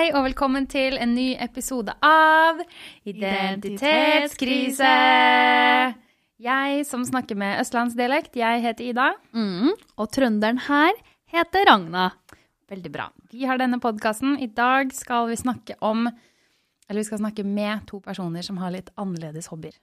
[0.00, 2.56] Hei og velkommen til en ny episode av
[3.04, 4.92] Identitetskrise.
[6.40, 9.10] Jeg som snakker med østlandsdialekt, jeg heter Ida.
[9.36, 9.74] Mm.
[10.00, 10.96] Og trønderen her
[11.28, 12.06] heter Ragna.
[12.72, 13.10] Veldig bra.
[13.28, 14.40] Vi har denne podkasten.
[14.40, 18.72] I dag skal vi snakke om Eller vi skal snakke med to personer som har
[18.72, 19.76] litt annerledes hobbyer.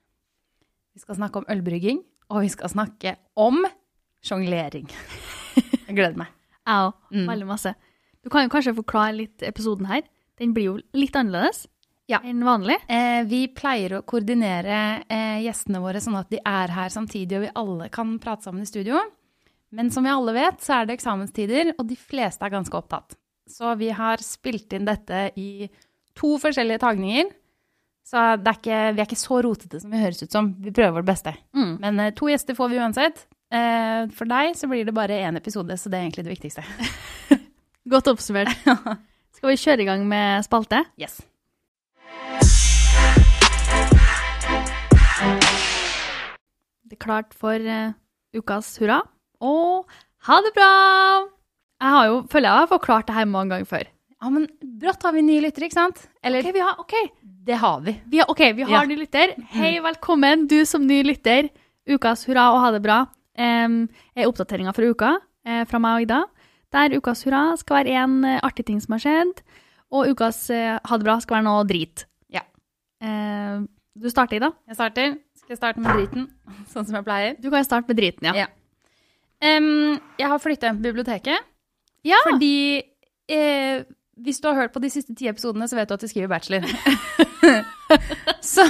[0.97, 2.01] Vi skal snakke om ølbrygging,
[2.33, 3.69] og vi skal snakke om
[4.25, 4.89] sjonglering.
[5.85, 6.33] Jeg gleder meg.
[6.65, 6.97] Jeg òg.
[7.13, 7.29] Mm.
[7.29, 7.77] Veldig masse.
[8.27, 10.01] Du kan jo kanskje forklare litt episoden her.
[10.35, 11.61] Den blir jo litt annerledes
[12.11, 12.19] Ja.
[12.19, 12.75] enn vanlig.
[12.91, 17.45] Eh, vi pleier å koordinere eh, gjestene våre sånn at de er her samtidig, og
[17.45, 18.99] vi alle kan prate sammen i studio.
[19.71, 23.15] Men som vi alle vet, så er det eksamenstider, og de fleste er ganske opptatt.
[23.47, 25.69] Så vi har spilt inn dette i
[26.19, 27.31] to forskjellige tagninger.
[28.07, 30.51] Så det er ikke, vi er ikke så rotete som vi høres ut som.
[30.63, 31.35] Vi prøver vårt beste.
[31.55, 31.73] Mm.
[31.79, 33.25] Men eh, to gjester får vi uansett.
[33.55, 36.67] Eh, for deg så blir det bare én episode, så det er egentlig det viktigste.
[37.89, 38.51] Godt oppsummert.
[39.37, 40.83] Skal vi kjøre i gang med spalte?
[40.99, 41.19] Yes.
[46.87, 47.91] Det er klart for uh,
[48.37, 49.01] ukas hurra.
[49.43, 49.87] Og
[50.27, 50.69] ha det bra!
[51.77, 53.85] Jeg har jo, føler jeg har forklart det her mange ganger før.
[54.17, 54.47] Ja, men
[54.81, 55.99] brått har vi nye lyttere, ikke sant?
[56.25, 56.95] Eller Ok, vi har, ok.
[57.47, 57.93] det har vi.
[58.09, 58.87] Vi har, ok, vi har Ja.
[58.89, 59.35] ny lytter.
[59.53, 61.51] Hei, velkommen, du som ny lytter.
[61.87, 62.97] Ukas hurra og ha det bra
[63.37, 63.77] um,
[64.17, 66.23] er oppdateringa for uka uh, fra meg og Ida.
[66.75, 69.41] Der ukas hurra skal være en eh, artig ting som har skjedd,
[69.95, 72.03] og ukas eh, ha det bra skal være noe drit.
[72.33, 72.43] Ja.
[72.99, 73.63] Eh,
[73.97, 74.51] du starter, Ida.
[74.67, 75.15] Jeg starter.
[75.39, 76.25] Skal jeg starte med driten,
[76.73, 77.37] sånn som jeg pleier?
[77.39, 78.45] Du kan jo starte med driten, ja.
[78.45, 78.49] Ja.
[79.37, 81.43] Um, jeg har flytta inn på biblioteket
[82.07, 82.17] Ja.
[82.25, 82.81] fordi
[83.29, 83.83] eh,
[84.17, 86.31] hvis du har hørt på de siste ti episodene, så vet du at jeg skriver
[86.31, 86.65] bachelor.
[88.53, 88.65] så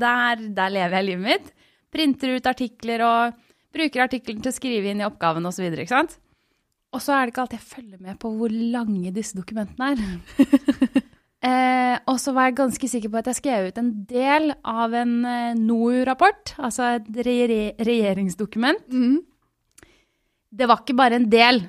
[0.00, 1.52] der, der lever jeg livet mitt.
[1.92, 3.36] Printer ut artikler og
[3.76, 5.66] bruker artikkelen til å skrive inn i oppgaven osv.
[5.68, 6.00] Og, så
[6.90, 11.00] og så er det ikke alltid jeg følger med på hvor lange disse dokumentene er.
[11.40, 14.92] Eh, og så var jeg ganske sikker på at jeg skrev ut en del av
[14.92, 18.82] en eh, NOU-rapport, altså et re regjeringsdokument.
[18.92, 19.22] Mm.
[20.52, 21.62] Det var ikke bare en del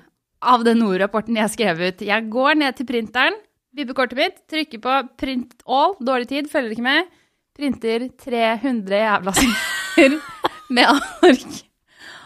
[0.43, 2.03] av den NOU-rapporten jeg skrev ut.
[2.03, 3.39] Jeg går ned til printeren,
[3.71, 7.07] vipper kortet mitt, trykker på 'print all', dårlig tid, følger ikke med,
[7.55, 10.19] printer 300 jævla sider
[10.75, 11.70] med ark.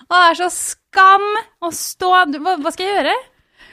[0.06, 1.26] Og det er så skam
[1.66, 3.16] å stå hva, hva skal jeg gjøre?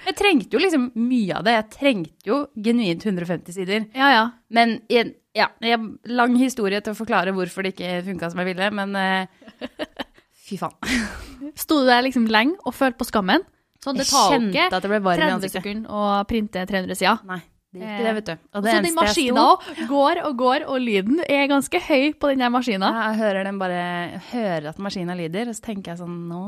[0.02, 1.54] Jeg trengte jo liksom mye av det.
[1.54, 3.84] Jeg trengte jo genuint 150 sider.
[3.94, 4.24] Ja, ja.
[4.50, 5.78] Men jeg, ja, jeg,
[6.10, 9.62] lang historie til å forklare hvorfor det ikke funka som jeg ville, men uh,
[10.48, 11.54] fy faen.
[11.58, 13.46] Sto du der liksom lenge og følte på skammen?
[13.82, 15.62] Sånn, det tar jo ikke at det ble varm i 30 ansiktet.
[15.62, 17.22] sekunder å printe 300 sider.
[17.26, 17.40] Nei,
[17.72, 18.32] det er det, vet du.
[18.52, 19.44] Og så den maskina
[19.88, 22.90] går og går, og lyden er ganske høy på den der maskina.
[23.08, 26.42] Jeg hører den bare jeg hører at maskina lyder, og så tenker jeg sånn Nå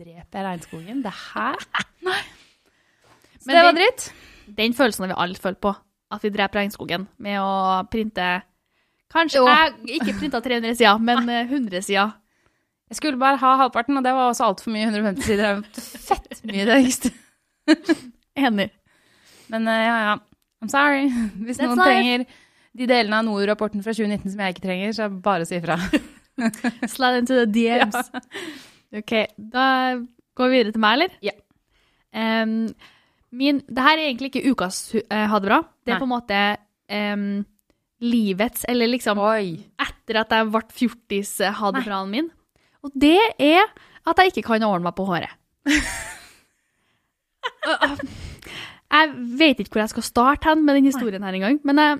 [0.00, 1.04] dreper jeg regnskogen.
[1.06, 1.66] Det her
[2.08, 2.18] Nei.
[3.38, 4.08] Så Men det var den- dritt.
[4.58, 5.74] Den følelsen har vi alle følt på.
[6.10, 8.26] At vi dreper regnskogen med å printe
[9.10, 9.46] Kanskje Jo.
[9.46, 12.10] jeg ikke printa 300 sider, men eh, 100 sider.
[12.90, 14.88] Jeg skulle bare ha halvparten, og det var også altfor mye.
[14.90, 17.12] 150 sider er fett mye, det.
[18.46, 18.68] Enig.
[19.50, 20.16] Men eh, ja, ja.
[20.62, 21.08] I'm sorry.
[21.46, 21.90] Hvis That's noen life.
[21.90, 22.26] trenger
[22.76, 25.78] de delene av NOU-rapporten fra 2019 som jeg ikke trenger, så bare si ifra.
[26.94, 27.96] Slide into the DMs.
[28.96, 29.98] Ok, da
[30.38, 31.14] går vi videre til meg, eller?
[31.26, 31.32] Ja.
[32.14, 32.68] Um,
[33.34, 35.58] min, det her er egentlig ikke ukas eh, ha det bra.
[35.82, 36.00] Det er Nei.
[36.00, 36.38] på en måte
[36.94, 37.24] um,
[38.06, 39.58] livets, eller liksom Oi.
[39.82, 42.30] etter at jeg ble fjortis uh, ha det bra-en min.
[42.86, 43.66] Og det er
[44.06, 45.34] at jeg ikke kan ordne meg på håret.
[48.96, 51.98] Jeg vet ikke hvor jeg skal starte hen med den historien her engang, men jeg,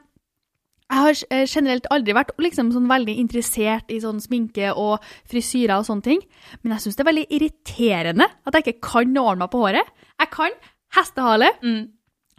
[0.87, 5.81] jeg har eh, generelt aldri vært liksom sånn veldig interessert i sånn sminke og frisyrer
[5.81, 6.21] og sånne ting,
[6.63, 9.91] men jeg syns det er veldig irriterende at jeg ikke kan ordne meg på håret.
[10.23, 10.55] Jeg kan
[10.97, 11.89] hestehale, Mm.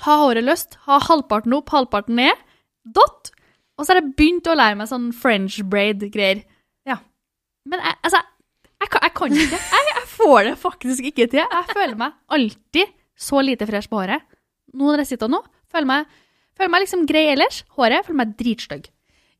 [0.05, 2.37] ha håret løst, ha halvparten opp, halvparten ned,
[2.85, 3.31] dott,
[3.77, 6.43] og så har jeg begynt å lære meg sånn French braid-greier.
[6.87, 6.97] Ja.
[7.67, 8.21] Men jeg, altså,
[8.79, 9.59] jeg, kan, jeg kan ikke.
[9.75, 11.43] Jeg, jeg får det faktisk ikke til.
[11.43, 14.23] Jeg føler meg alltid så lite fresh på håret.
[14.77, 15.41] Nå når jeg sitter nå,
[15.73, 16.13] føler meg,
[16.57, 17.63] føler meg liksom grei ellers.
[17.77, 18.87] Håret føler meg dritstygg.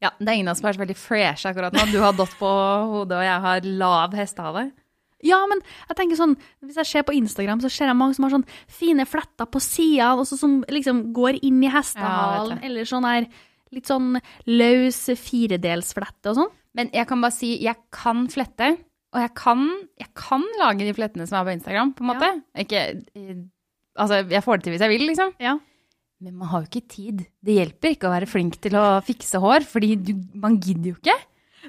[0.04, 1.88] Ja, det er ingen av oss som er så veldig fresh akkurat nå.
[1.90, 4.68] Du har dott på hodet, og jeg har lav hestehale.
[5.26, 8.28] Ja, men jeg tenker sånn, hvis jeg ser på Instagram, så ser jeg mange som
[8.28, 12.70] har sånn fine fletter på sidene, og så som liksom går inn i hestehalen, ja,
[12.70, 13.26] eller sånn her
[13.74, 16.54] litt sånn løs firedelsflette og sånn.
[16.78, 18.76] Men jeg kan bare si, jeg kan flette,
[19.16, 19.66] og jeg kan,
[19.98, 22.30] jeg kan lage de flettene som er på Instagram, på en måte.
[22.62, 22.84] Ikke,
[23.18, 23.40] eh,
[23.98, 25.34] altså, jeg får det til hvis jeg vil, liksom.
[25.44, 25.56] Ja.
[26.24, 27.26] Men man har jo ikke tid.
[27.46, 30.98] Det hjelper ikke å være flink til å fikse hår, fordi du, man gidder jo
[30.98, 31.18] ikke.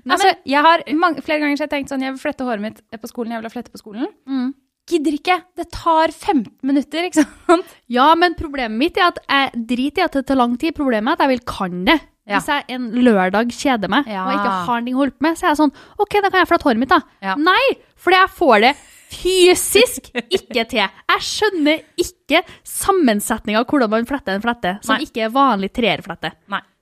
[0.05, 2.63] Nei, altså, jeg har mange, flere ganger så har tenkt sånn, jeg vil flette håret
[2.63, 4.09] mitt på skolen, jeg vil flette på skolen.
[4.31, 4.53] Mm.
[4.89, 5.35] gidder ikke.
[5.59, 7.73] Det tar 15 minutter, ikke sant?
[7.93, 10.73] Ja, men problemet mitt er at jeg driter i at det tar lang tid.
[10.79, 11.99] Problemet er at jeg vil kan det.
[12.29, 12.39] Ja.
[12.39, 14.27] Hvis jeg en lørdag kjeder meg Ja.
[14.29, 16.41] og ikke har noe å holde på med, så er jeg sånn OK, da kan
[16.43, 17.01] jeg flette håret mitt, da.
[17.25, 17.35] Ja.
[17.41, 17.63] Nei,
[18.01, 18.73] fordi jeg får det
[19.13, 20.83] fysisk ikke til.
[20.85, 25.07] Jeg skjønner ikke sammensetninga av hvordan man fletter en flette som Nei.
[25.09, 26.35] ikke er vanlig treerflette.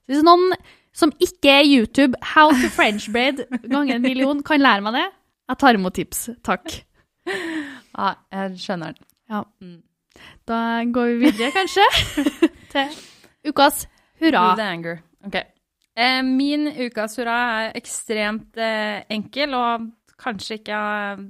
[0.07, 0.55] Hvis noen
[0.97, 5.09] som ikke er YouTube, How to French braid ganger en million, kan lære meg det,
[5.51, 6.23] jeg tar imot tips.
[6.47, 6.79] Takk.
[7.27, 9.05] Ja, jeg skjønner den.
[9.31, 9.43] Ja.
[9.61, 9.83] Mm.
[10.49, 10.61] Da
[10.95, 11.85] går vi videre, kanskje,
[12.73, 12.97] til
[13.51, 13.85] ukas
[14.23, 14.55] hurra.
[14.57, 15.03] The anger.
[15.27, 15.45] Okay.
[15.97, 17.37] Eh, min ukas hurra
[17.67, 19.91] er ekstremt eh, enkel, og
[20.21, 20.79] kanskje ikke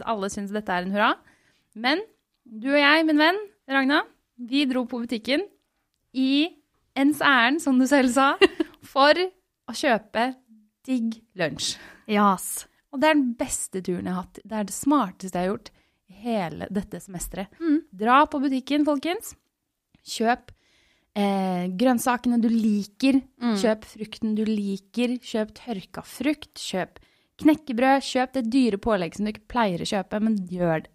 [0.06, 1.12] alle syns dette er en hurra.
[1.76, 2.02] Men
[2.46, 3.40] du og jeg, min venn
[3.70, 4.04] Ragna,
[4.38, 5.42] vi dro på butikken
[6.16, 6.46] i
[6.96, 8.28] ens ærend, som du selv sa,
[8.94, 10.30] for å kjøpe
[10.86, 11.74] digg lunsj.
[12.06, 12.66] Yes.
[12.94, 14.38] Og det er den beste turen jeg har hatt.
[14.44, 15.72] Det er det smarteste jeg har gjort
[16.26, 17.58] hele dette semesteret.
[17.60, 17.80] Mm.
[18.04, 19.34] Dra på butikken, folkens.
[20.06, 20.52] Kjøp
[21.18, 23.20] eh, grønnsakene du liker.
[23.42, 23.56] Mm.
[23.60, 25.16] Kjøp frukten du liker.
[25.20, 26.54] Kjøp tørka frukt.
[26.62, 27.02] Kjøp
[27.42, 28.04] knekkebrød.
[28.06, 30.92] Kjøp det dyre pålegget som du ikke pleier å kjøpe, men gjør det.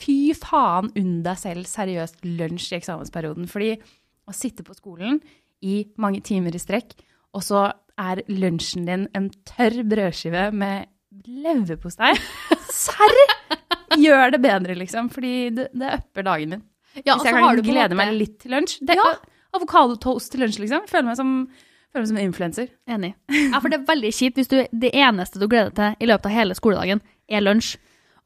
[0.00, 3.48] Fy faen, unn deg selv seriøst lunsj i eksamensperioden.
[3.50, 3.74] Fordi
[4.30, 5.18] å sitte på skolen
[5.60, 6.94] i mange timer i strekk,
[7.36, 7.66] og så
[8.00, 10.88] er lunsjen din en tørr brødskive med
[11.28, 12.14] leverpostei.
[12.72, 13.18] Serr!
[14.00, 15.10] Gjør det bedre, liksom.
[15.12, 16.62] Fordi det, det upper dagen min.
[17.04, 18.78] Ja, Hvis jeg kan glede meg litt til lunsj.
[18.86, 19.10] Det, Ja.
[19.50, 20.84] Avokadotoast til lunsj, liksom.
[20.86, 21.34] Føler meg som,
[21.92, 22.68] føler meg som en influenser.
[22.88, 23.12] Enig.
[23.34, 26.10] Ja, for det er veldig kjipt hvis du, det eneste du gleder deg til i
[26.10, 27.00] løpet av hele skoledagen,
[27.30, 27.76] er lunsj.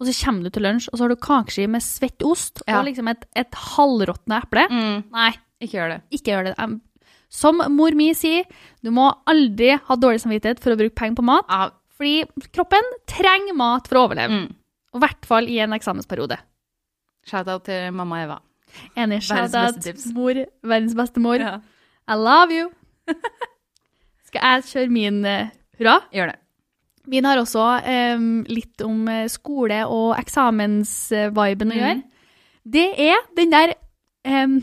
[0.01, 2.81] Og så kommer du til lunsj, og så har du kakeski med svett ost Ja.
[2.81, 4.65] og liksom et, et halvråtne eple.
[4.71, 5.31] Nei,
[5.63, 6.01] Ikke gjør det.
[6.19, 6.81] ikke gjør det.
[7.35, 8.45] Som mor mi sier,
[8.83, 11.71] du må aldri ha dårlig samvittighet for å bruke penger på mat, Ja.
[11.97, 14.31] fordi kroppen trenger mat for å overleve.
[14.45, 14.55] Mm.
[14.95, 16.37] Og I hvert fall i en eksamensperiode.
[17.27, 18.41] Shout-out til mamma Eva.
[18.99, 19.23] Enig.
[19.23, 19.79] Shout-out,
[20.15, 20.35] mor.
[20.63, 21.39] Verdens beste mor.
[21.41, 21.61] Ja.
[22.07, 22.71] I love you.
[24.35, 26.01] Skal jeg kjøre min eh, hurra?
[26.13, 26.39] Gjør det.
[27.07, 27.65] Min har også
[28.17, 31.79] um, litt om eh, skole og eksamensviben å Mm.
[31.79, 32.03] gjøre.
[32.65, 33.75] Det er den der
[34.25, 34.57] um,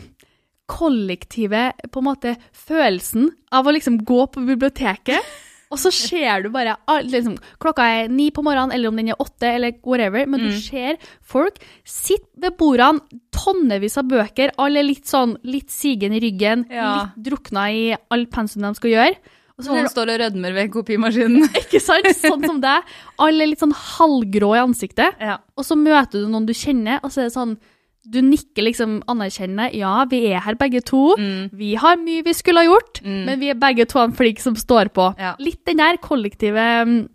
[0.68, 5.22] kollektive på en måte følelsen av å liksom gå på biblioteket,
[5.72, 6.74] og så ser du bare
[7.06, 10.50] liksom, Klokka er ni på morgenen, eller om den er åtte, eller whatever, men du
[10.50, 10.58] Mm.
[10.60, 13.00] ser folk sitte ved bordene,
[13.32, 17.04] tonnevis av bøker, alle litt sånn litt sigen i ryggen, Ja.
[17.06, 19.16] litt drukna i all pensum de skal gjøre.
[19.62, 21.46] Og så Noen står og rødmer ved kopimaskinen.
[21.62, 22.08] ikke sant?
[22.18, 22.82] Sånn som deg.
[23.22, 25.14] Alle er litt sånn halvgrå i ansiktet.
[25.22, 25.38] ja.
[25.56, 27.54] Og så møter du noen du kjenner, og så er det sånn
[28.02, 29.68] Du nikker liksom anerkjennende.
[29.78, 31.14] Ja, vi er her begge to.
[31.16, 31.52] Mm.
[31.54, 33.20] Vi har mye vi skulle ha gjort, Mm.
[33.28, 35.04] men vi er begge to en flink som står på.
[35.22, 35.36] Ja.
[35.38, 37.06] Litt den der kollektive mm,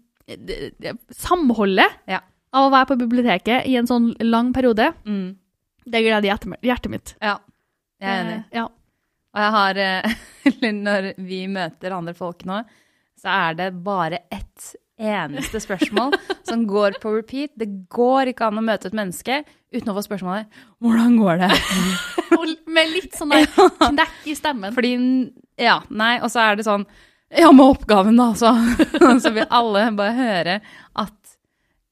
[1.12, 2.22] samholdet Ja.
[2.54, 4.94] av å være på biblioteket i en sånn lang periode.
[5.06, 5.36] Mm.
[5.88, 7.16] Det gleder hjertet, hjertet mitt.
[7.22, 7.38] ja.
[8.00, 8.38] Jeg er enig.
[8.38, 8.68] Eh, Ja.
[9.38, 10.18] Og jeg har eh,
[10.88, 12.64] når vi møter andre folk nå,
[13.22, 16.16] så er det bare ett eneste spørsmål
[16.48, 17.52] som går på repeat.
[17.58, 19.44] Det går ikke an å møte et menneske
[19.74, 20.48] uten å få spørsmålet
[20.82, 21.52] 'Hvordan går det?'
[22.78, 23.34] Med litt sånn
[23.92, 24.74] knekk i stemmen.
[24.74, 24.94] Fordi
[25.58, 26.86] Ja, nei, og så er det sånn
[27.34, 28.54] Ja, med oppgaven, da, så.
[29.22, 30.60] så vil alle bare høre
[30.96, 31.38] at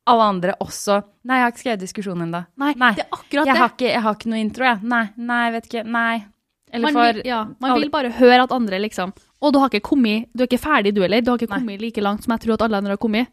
[0.05, 2.41] alle andre også Nei, jeg har ikke skrevet diskusjonen ennå.
[2.61, 3.59] Nei, det er akkurat Jeg det.
[3.59, 4.81] har, ikke, jeg har ikke noe intro, jeg.
[4.85, 5.83] Nei, nei, vet ikke.
[5.89, 6.25] Nei.
[6.75, 9.71] Eller man, for vil, ja, man vil bare høre at andre liksom Og du har
[9.71, 11.23] ikke kommet, du er ikke ferdig du heller.
[11.23, 11.61] Du har ikke Nei.
[11.61, 13.31] kommet like langt som jeg tror at alle andre har kommet.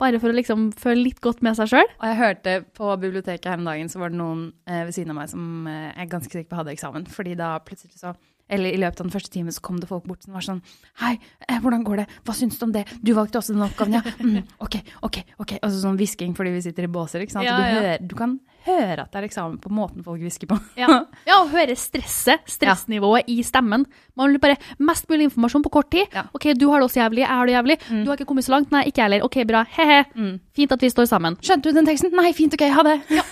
[0.00, 1.88] Bare for å liksom føle litt godt med seg sjøl.
[2.00, 5.12] Og jeg hørte på biblioteket her om dagen, så var det noen eh, ved siden
[5.12, 7.04] av meg som eh, jeg er ganske sikker på hadde eksamen.
[7.12, 8.14] Fordi da plutselig så
[8.50, 10.62] Eller i løpet av den første timen så kom det folk bort som var sånn
[11.02, 12.06] Hei, eh, hvordan går det?
[12.24, 12.86] Hva syns du om det?
[13.04, 14.14] Du valgte også den oppgaven, ja?
[14.24, 15.58] Mm, OK, OK, OK.
[15.60, 17.46] Altså sånn hvisking fordi vi sitter i båser, ikke sant?
[17.46, 17.76] Ja, du, ja.
[17.76, 20.56] hører, du kan høre at det er eksamen på måten folk hvisker på.
[20.80, 20.86] Ja.
[21.26, 23.86] ja, og høre stresset, stressnivået i stemmen.
[24.16, 26.06] Man vil bare mest mulig informasjon på kort tid.
[26.14, 26.24] Ja.
[26.36, 27.76] OK, du har det også jævlig, jeg har det jævlig.
[27.90, 28.02] Mm.
[28.04, 28.70] Du har ikke kommet så langt.
[28.74, 29.24] Nei, ikke jeg heller.
[29.28, 29.62] OK, bra.
[29.76, 30.00] He-he.
[30.14, 30.34] Mm.
[30.56, 31.36] Fint at vi står sammen.
[31.44, 32.12] Skjønte du den teksten?
[32.16, 32.96] Nei, fint, OK, ha det.
[33.20, 33.24] Ja,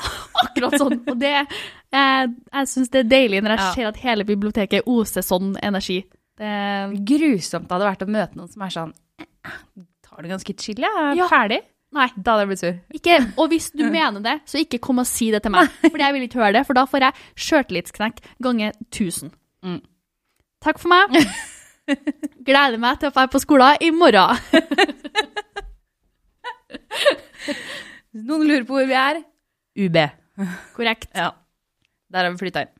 [0.44, 1.00] Akkurat sånn.
[1.10, 3.72] Og det, jeg, jeg syns det er deilig når jeg Ja.
[3.74, 6.02] ser at hele biblioteket oser sånn energi.
[6.38, 6.52] Det,
[7.08, 9.52] Grusomt det hadde vært å møte noen som er sånn «Eh,
[10.08, 11.26] Tar det ganske chill, jeg er Ja.
[11.30, 11.58] ferdig.
[11.96, 12.08] Nei.
[12.16, 12.78] Da hadde jeg blitt sur.
[12.98, 15.70] Ikke, og hvis du mener det, så ikke kom og si det til meg.
[15.84, 19.32] For jeg vil ikke høre det, for da får jeg sjøltillitsknekk ganger 1000.
[19.64, 19.80] Mm.
[20.64, 21.16] Takk for meg.
[22.48, 24.36] Gleder meg til å dra på skolen i morgen.
[28.12, 29.22] Hvis noen lurer på hvor vi er
[29.78, 29.98] UB.
[30.76, 31.10] Korrekt.
[31.14, 31.32] Ja.
[32.12, 32.74] Der har vi flytta inn.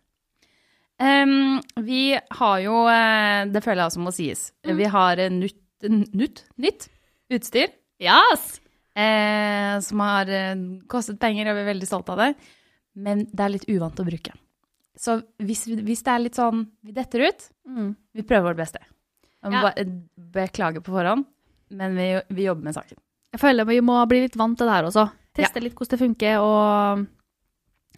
[0.99, 4.49] Um, vi har jo eh, Det føler jeg også må sies.
[4.67, 6.88] Vi har eh, nytt, nytt, nytt
[7.31, 7.71] utstyr
[8.03, 8.59] Yes!
[8.99, 10.55] Eh, som har eh,
[10.90, 12.31] kostet penger, og vi er veldig stolte av det.
[12.99, 14.33] men det er litt uvant å bruke.
[14.99, 17.93] Så hvis, hvis det er litt sånn vi detter ut, Mm.
[18.17, 18.81] vi prøver vårt beste.
[19.45, 19.61] Ja.
[19.62, 19.85] bare
[20.35, 21.25] beklage på forhånd,
[21.71, 22.99] men vi, vi jobber med saken.
[23.33, 25.05] Jeg føler vi må bli litt vant til det her også.
[25.37, 27.07] Teste litt hvordan det funker, og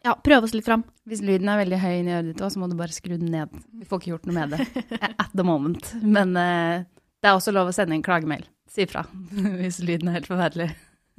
[0.04, 0.85] ja, prøve oss litt fram.
[1.09, 3.30] Hvis lyden er veldig høy inni øret ditt òg, så må du bare skru den
[3.33, 3.49] ned.
[3.78, 4.85] Vi får ikke gjort noe med det
[5.23, 5.95] at the moment.
[6.02, 6.85] Men uh,
[7.23, 8.45] det er også lov å sende en klagemail.
[8.69, 9.07] Si ifra
[9.62, 10.69] hvis lyden er helt forferdelig.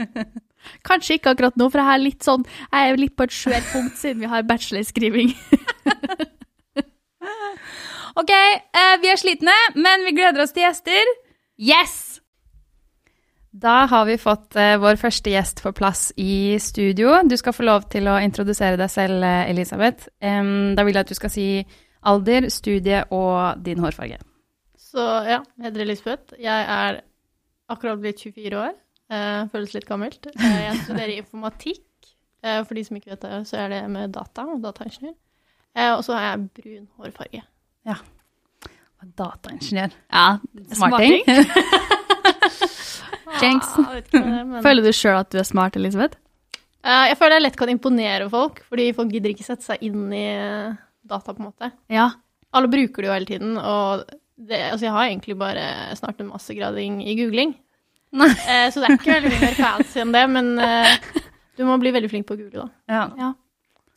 [0.88, 3.72] Kanskje ikke akkurat nå, for jeg er litt sånn, jeg er litt på et skjørt
[3.74, 5.34] punkt siden vi har bachelorskriving.
[8.20, 11.12] Ok, eh, vi er slitne, men vi gleder oss til gjester.
[11.62, 11.93] Yes!
[13.51, 17.22] Da har vi fått eh, vår første gjest på plass i studio.
[17.27, 20.10] Du skal få lov til å introdusere deg selv, eh, Elisabeth.
[20.20, 21.48] Da vil jeg at du skal si
[22.08, 24.20] alder, studie og din hårfarge.
[24.75, 26.39] Så ja, jeg heter Elisabeth.
[26.39, 27.01] Jeg er
[27.72, 28.75] akkurat blitt 24 år.
[29.12, 30.25] Eh, føles litt gammelt.
[30.32, 31.84] Eh, jeg studerer informatikk.
[32.44, 35.13] Eh, for de som ikke vet det, så er det med data og dataingeniør.
[35.75, 37.44] Eh, og så har jeg brun hårfarge.
[37.88, 37.98] Ja.
[39.18, 39.94] Dataingeniør.
[40.13, 40.25] Ja,
[40.77, 41.24] Smarting.
[43.32, 46.18] Ah, er, men- Føler du sjøl at du er smart, Elisabeth?
[46.84, 50.25] Jeg føler jeg lett kan imponere folk, fordi folk gidder ikke sette seg inn i
[51.08, 51.70] data, på en måte.
[51.89, 52.10] Ja.
[52.53, 54.03] Alle bruker det jo hele tiden, og
[54.36, 55.63] det, altså jeg har egentlig bare
[55.98, 57.56] snart en massegrading i googling.
[58.13, 60.96] Eh, så det er ikke veldig mye mer fancy enn det, men eh,
[61.58, 63.06] du må bli veldig flink på å google, da.
[63.18, 63.34] Ja.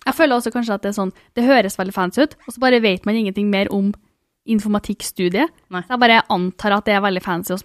[0.07, 2.61] Jeg føler også kanskje at det er sånn, det høres veldig fancy ut, og så
[2.63, 3.93] bare vet man ingenting mer om
[4.47, 5.51] informatikkstudiet.
[5.73, 5.81] Nei.
[5.87, 7.55] Så jeg bare antar at det er veldig fancy.
[7.57, 7.65] Også.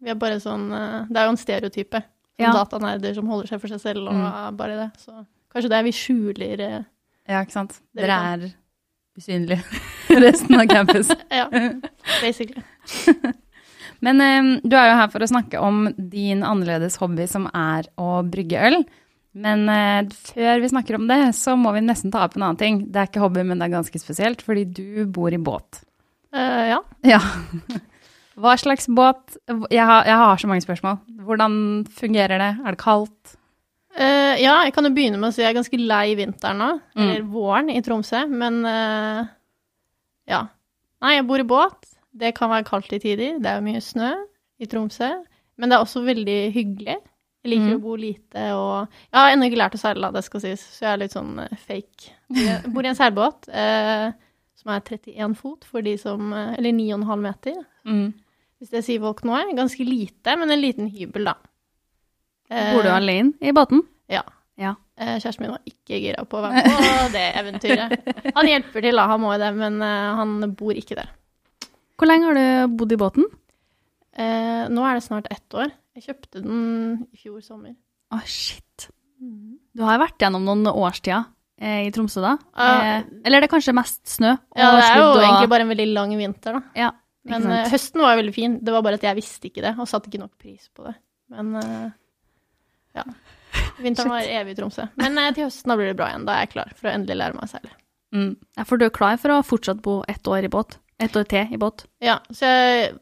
[0.00, 2.00] Vi er bare sånn eh, Det er jo en stereotype.
[2.38, 2.52] Sånn Ja.
[2.54, 4.56] Datanerder som holder seg for seg selv, og Mm.
[4.56, 4.90] bare det.
[5.02, 5.10] Så
[5.52, 6.84] kanskje det er vi skjuler eh,
[7.28, 7.80] ja, ikke sant.
[7.98, 8.44] Dere er
[9.18, 9.58] usynlige
[10.22, 11.10] resten av campus.
[11.30, 11.48] Ja,
[12.22, 12.62] basically.
[14.04, 17.88] Men eh, du er jo her for å snakke om din annerledes hobby, som er
[17.98, 18.78] å brygge øl.
[19.38, 22.60] Men eh, før vi snakker om det, så må vi nesten ta opp en annen
[22.60, 22.78] ting.
[22.90, 25.82] Det er ikke hobby, men det er ganske spesielt, fordi du bor i båt.
[26.34, 26.80] Uh, ja.
[27.14, 27.20] Ja.
[28.38, 29.34] Hva slags båt?
[29.72, 31.00] Jeg har, jeg har så mange spørsmål.
[31.26, 31.54] Hvordan
[31.90, 32.50] fungerer det?
[32.62, 33.34] Er det kaldt?
[33.98, 36.68] Uh, ja, jeg kan jo begynne med å si jeg er ganske lei vinteren nå,
[36.94, 37.02] Mm.
[37.02, 38.60] eller våren i Tromsø, men
[40.28, 40.44] ja.
[41.02, 41.87] Nei, jeg bor i båt.
[42.18, 43.38] Det kan være kaldt i tider.
[43.42, 44.10] Det er mye snø
[44.58, 45.08] i Tromsø,
[45.58, 46.96] men det er også veldig hyggelig.
[47.44, 47.76] Jeg liker Mm.
[47.78, 50.80] å bo lite, og jeg har ennå ikke lært å seile, det skal sies, så
[50.88, 52.08] jeg er litt sånn eh, fake.
[52.34, 54.08] Jeg bor i en seilbåt eh,
[54.58, 58.12] som er 31 fot for de som eh, Eller 9,5 meter, Mm.
[58.58, 59.44] hvis det sier folk noe.
[59.54, 61.34] Ganske lite, men en liten hybel, da.
[62.50, 63.82] Eh, Bor du alene i båten?
[64.10, 64.22] Ja.
[64.58, 64.74] Ja.
[64.98, 68.32] Eh, Kjæresten min var ikke gira på å være med på det eventyret.
[68.34, 71.12] Han hjelper til, da, han må jo det, men eh, han bor ikke der.
[71.98, 73.26] Hvor lenge har du bodd i båten?
[74.18, 75.72] Eh, nå er det snart ett år.
[75.98, 77.74] Jeg kjøpte den i fjor sommer.
[78.14, 78.88] Å, shit.
[79.18, 81.24] Du har vært gjennom noen årstider
[81.60, 82.36] eh, i Tromsø da.
[82.54, 84.36] Eh, eller er det kanskje mest snø?
[84.56, 86.62] Ja, det er jo og- egentlig bare en veldig lang vinter, da.
[86.78, 86.90] Ja,
[87.28, 88.58] Men eh, høsten var jo veldig fin.
[88.64, 90.94] Det var bare at jeg visste ikke det, og satte ikke nok pris på det.
[91.34, 91.90] Men eh,
[92.96, 93.04] ja.
[93.82, 94.86] Vinteren var evig i Tromsø.
[94.96, 96.24] Men eh, til høsten da blir det bra igjen.
[96.30, 97.74] Da er jeg klar for å endelig lære meg å seile.
[98.14, 98.30] Mm.
[98.56, 100.78] Ja, for du er klar for å fortsatt bo ett år i båt?
[100.98, 101.84] Ett år til i båt?
[102.02, 102.92] Ja, så jeg,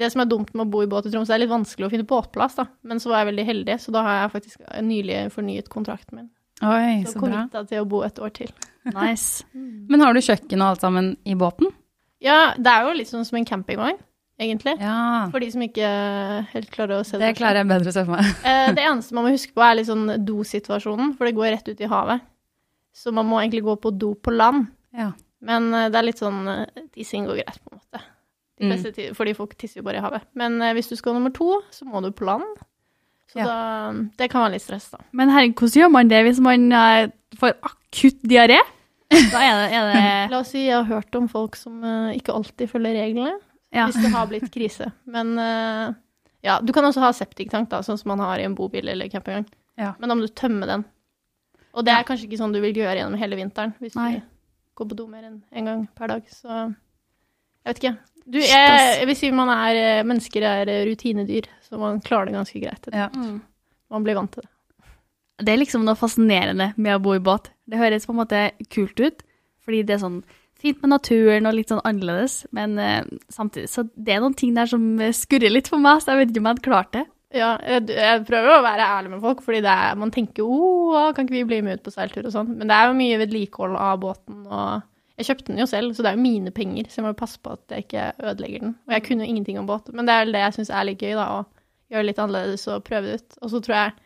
[0.00, 1.92] det som er dumt med å bo i båt i Tromsø, er litt vanskelig å
[1.92, 2.64] finne båtplass, da.
[2.86, 6.30] Men så var jeg veldig heldig, så da har jeg faktisk nylig fornyet kontrakten min.
[6.62, 7.28] Oi, Så så bra.
[7.28, 8.50] committa til å bo et år til.
[8.94, 9.44] Nice.
[9.90, 11.70] Men har du kjøkken og alt sammen i båten?
[12.20, 13.96] Ja, det er jo litt sånn som en campingvogn,
[14.40, 14.74] egentlig.
[14.80, 15.28] Ja.
[15.32, 15.88] For de som ikke
[16.52, 17.36] helt klarer å se Det det.
[17.38, 18.28] klarer jeg bedre å se for meg.
[18.48, 21.68] Eh, Det eneste man må huske på, er litt sånn dosituasjonen, for det går rett
[21.72, 22.20] ut i havet.
[22.96, 24.68] Så man må egentlig gå på do på land.
[24.96, 25.12] Ja.
[25.42, 28.02] Men eh, det er litt sånn eh, Tissing går greit, på en måte.
[28.60, 28.72] De Mm.
[28.76, 30.26] fleste fordi folk tisser jo bare i havet.
[30.36, 32.44] Men eh, hvis du skal nummer to, så må du på land.
[33.32, 33.46] Så Ja.
[33.46, 34.98] da Det kan være litt stress, da.
[35.12, 36.66] Men herregud, hvordan gjør man det hvis man
[37.40, 38.58] får akutt diaré?
[39.10, 41.80] Da er det, er det La oss si jeg har hørt om folk som
[42.14, 43.32] ikke alltid følger reglene,
[43.72, 43.86] ja.
[43.86, 44.92] hvis det har blitt krise.
[45.06, 45.34] Men
[46.42, 49.08] ja, du kan også ha septiktank, da, sånn som man har i en bobil eller
[49.08, 49.46] campingvogn.
[49.78, 49.94] Ja.
[49.98, 50.84] Men da må du tømme den.
[51.74, 54.14] Og det er kanskje ikke sånn du vil gjøre gjennom hele vinteren, hvis Nei.
[54.18, 54.22] du
[54.78, 56.30] går på do mer enn én en gang per dag.
[56.32, 57.96] Så jeg vet ikke.
[58.30, 62.30] Du, jeg, jeg vil si man er eh, Mennesker er eh, rutinedyr, så man klarer
[62.30, 62.90] det ganske greit.
[62.94, 63.08] Ja.
[63.14, 63.40] Mm.
[63.90, 64.52] Man blir vant til det.
[65.40, 67.48] Det er liksom noe fascinerende med å bo i båt.
[67.64, 69.24] Det høres på en måte kult ut,
[69.64, 70.20] fordi det er sånn
[70.60, 73.00] fint med naturen og litt sånn annerledes, men uh,
[73.32, 74.82] samtidig så det er noen ting der som
[75.16, 77.04] skurrer litt for meg, så jeg vet ikke om jeg hadde klart det.
[77.30, 81.12] Ja, jeg, jeg prøver å være ærlig med folk, fordi det er, man tenker oh,
[81.14, 82.56] kan ikke vi bli med ut på seiltur og sånn.
[82.58, 84.80] Men det er jo mye vedlikehold av båten, og
[85.20, 87.38] jeg kjøpte den jo selv, så det er jo mine penger, så jeg må passe
[87.44, 88.74] på at jeg ikke ødelegger den.
[88.88, 90.86] Og jeg kunne jo ingenting om båt, men det er vel det jeg syns er
[90.88, 93.36] litt gøy, da, å gjøre litt annerledes og prøve det ut.
[93.42, 93.98] Og så tror jeg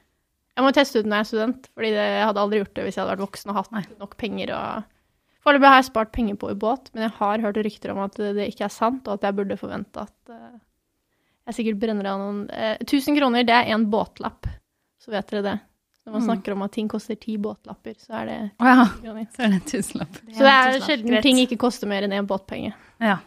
[0.54, 2.82] Jeg må teste ut når jeg er student, fordi det, jeg hadde aldri gjort det
[2.84, 3.80] hvis jeg hadde vært voksen og hatt Nei.
[3.98, 4.52] nok penger.
[4.54, 4.84] Og...
[5.42, 8.20] Foreløpig har jeg spart penger på i båt, men jeg har hørt rykter om at
[8.20, 10.52] det ikke er sant, og at jeg burde forvente at eh,
[11.46, 14.46] jeg sikkert brenner av noen eh, 1000 kroner, det er én båtlapp,
[15.02, 15.60] så vet dere det.
[16.06, 16.26] Når man Mm.
[16.28, 19.26] snakker om at ting koster ti båtlapper, så er det Å ja, 1000 kroner.
[19.32, 20.14] så er det en tusenlapp.
[20.34, 21.22] Så det er sjelden greit.
[21.22, 22.74] ting ikke koster mer enn én båtpenge.
[23.00, 23.18] Ja,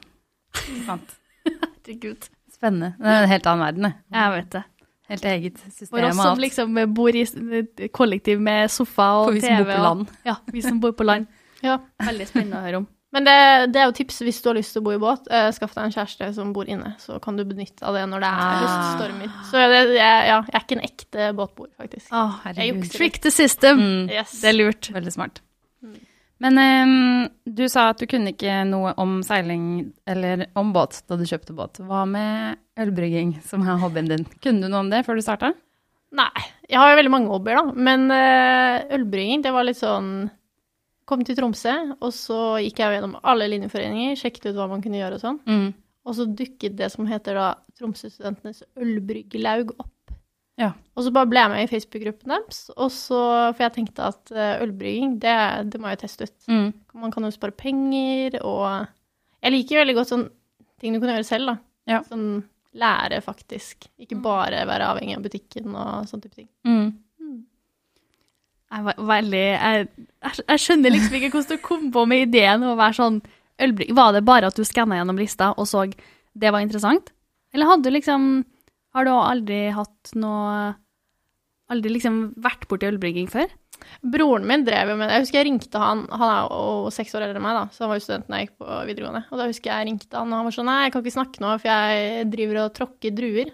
[0.86, 1.16] sant.
[1.48, 2.28] Herregud.
[2.54, 2.96] Spennende.
[3.00, 3.94] Det er en helt annen verden, det.
[4.14, 4.64] Jeg vet det.
[5.10, 9.40] Helt eget system For oss som liksom bor i kollektiv med sofa og For vi
[9.42, 9.64] TV.
[9.64, 11.28] bor på og- Ja, vi som bor på land.
[11.64, 11.80] Ja.
[12.00, 12.88] Veldig spennende å høre om.
[13.18, 13.38] Men det,
[13.74, 15.26] det er jo tips hvis du har lyst til å bo i båt.
[15.34, 18.22] Eh, skaff deg en kjæreste som bor inne, så kan du benytte av det når
[18.22, 19.32] det er høststormer.
[19.50, 22.12] Så det, jeg, ja, jeg er ikke en ekte båtboer, faktisk.
[22.12, 22.86] Å, oh, herregud.
[22.94, 23.82] Trick the system.
[23.82, 24.14] Mm.
[24.14, 24.38] Yes.
[24.44, 24.92] Det er lurt.
[24.94, 25.42] Veldig smart.
[25.82, 25.98] Mm.
[26.46, 29.66] Men um, du sa at du kunne ikke noe om seiling
[30.06, 31.82] eller om båt da du kjøpte båt.
[31.90, 34.30] Hva med ølbrygging, som er hobbyen din?
[34.46, 35.56] Kunne du noe om det før du starta?
[36.18, 37.86] Nei, jeg har jo veldig mange hobbyer, da.
[37.90, 40.28] Men uh, ølbrygging, det var litt sånn
[41.08, 41.74] Kom til Tromsø,
[42.04, 45.38] og så gikk jeg gjennom alle linjeforeninger, sjekket ut hva man kunne gjøre og sånn.
[45.48, 45.70] Mm.
[46.08, 49.94] Og så dukket det som heter da Tromsø-studentenes ølbryggelaug opp.
[50.58, 50.72] Ja.
[50.98, 53.22] Og så bare ble jeg med i Facebook-gruppen deres, og så,
[53.54, 55.38] for jeg tenkte at eh, ølbrygging, det,
[55.72, 56.38] det må jeg teste ut.
[56.50, 56.70] Mm.
[57.04, 58.88] Man kan jo spare penger, og
[59.44, 60.30] jeg liker veldig godt sånn
[60.82, 61.58] ting du kan gjøre selv, da.
[61.94, 62.02] Ja.
[62.10, 62.30] Sånn
[62.78, 63.88] lære, faktisk.
[64.02, 66.50] Ikke bare være avhengig av butikken og sånne type ting.
[66.68, 66.90] Mm.
[68.68, 69.86] Jeg, veldig, jeg,
[70.44, 73.22] jeg, skjønner liksom ikke hvordan du kom på med ideen å være sånn
[73.64, 73.94] ølbrygg.
[73.96, 77.14] Var det bare at du skanna gjennom lista og så det var interessant?
[77.56, 78.44] Eller hadde du liksom
[78.94, 80.76] Har du aldri hatt noe
[81.72, 83.48] Aldri liksom vært borti ølbrygging før?
[84.02, 85.18] Broren min drev jo med det.
[85.18, 87.84] Jeg husker jeg ringte han, han er jo seks år eldre enn meg, da, så
[87.84, 89.22] han var jo student da jeg gikk på videregående.
[89.28, 91.16] Og da husker jeg jeg ringte han, og han var sånn Nei, jeg kan ikke
[91.18, 93.52] snakke nå, for jeg driver og tråkker druer.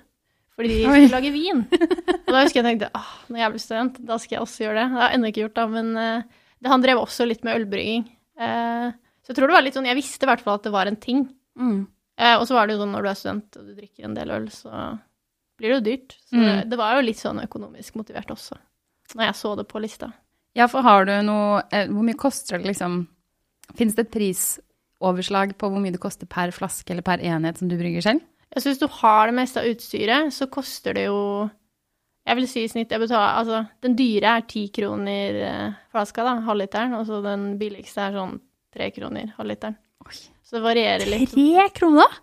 [0.53, 0.97] Fordi de Oi.
[1.07, 1.61] skulle lage vin.
[2.27, 4.75] og da husker jeg tenkte ah, når jeg blir student, da skal jeg også gjøre
[4.77, 4.83] det.
[4.91, 7.57] Det har jeg ennå ikke gjort, da, men uh, det, han drev også litt med
[7.61, 8.03] ølbrygging.
[8.37, 8.91] Uh,
[9.23, 10.89] så jeg tror det var litt sånn Jeg visste i hvert fall at det var
[10.91, 11.23] en ting.
[11.57, 11.79] Mm.
[12.21, 14.17] Uh, og så var det jo sånn når du er student og du drikker en
[14.17, 14.73] del øl, så
[15.57, 16.15] blir det jo dyrt.
[16.27, 16.43] Så Mm.
[16.45, 18.57] det, det var jo litt sånn økonomisk motivert også,
[19.17, 20.11] når jeg så det på lista.
[20.53, 23.07] Ja, for har du noe Hvor mye koster det liksom
[23.73, 27.71] Fins det et prisoverslag på hvor mye det koster per flaske eller per enhet som
[27.71, 28.21] du brygger selv?
[28.53, 31.49] Jeg synes hvis du har det meste av utstyret, så koster det jo
[32.27, 36.23] Jeg vil si i snitt jeg betaler, altså, Den dyre er ti kroner eh, flaska,
[36.23, 38.37] da, halvliteren, og så den billigste er sånn
[38.73, 39.75] tre kroner halvliteren.
[40.43, 41.33] Så det varierer litt.
[41.33, 42.19] Tre kroner?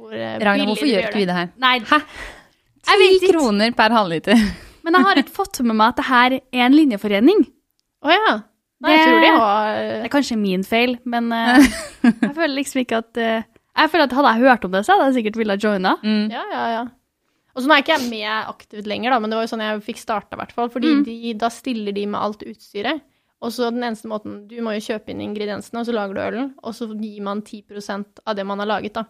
[0.00, 1.48] Hvor Ragnar, Ragna, hvorfor gjør ikke vi det her?
[1.60, 1.98] Nei, Hæ?
[2.88, 4.38] Jeg Ti kroner per halvliter.
[4.86, 7.42] men jeg har ikke fått med meg at det her er en linjeforening.
[8.00, 8.30] Å ja.
[8.80, 11.60] Nei, jeg Det- tror de har Det er kanskje min feil, men uh,
[12.06, 13.42] jeg føler liksom ikke at eh,
[13.80, 15.94] Jeg føler at Hadde jeg hørt om det, så hadde jeg sikkert villet joina.
[16.04, 16.26] Mm.
[16.32, 16.82] Ja, ja, ja.
[17.54, 19.64] Og så nå er ikke jeg med aktivt lenger, da, men det var jo sånn
[19.64, 20.68] jeg fikk starta, i hvert fall.
[20.70, 21.04] Fordi Mm.
[21.08, 23.00] de, da stiller de med alt utstyret.
[23.40, 26.20] Og så den eneste måten Du må jo kjøpe inn ingrediensene, og så lager du
[26.20, 26.54] ølen.
[26.62, 29.04] Og så gir man 10% av det man har laget, da.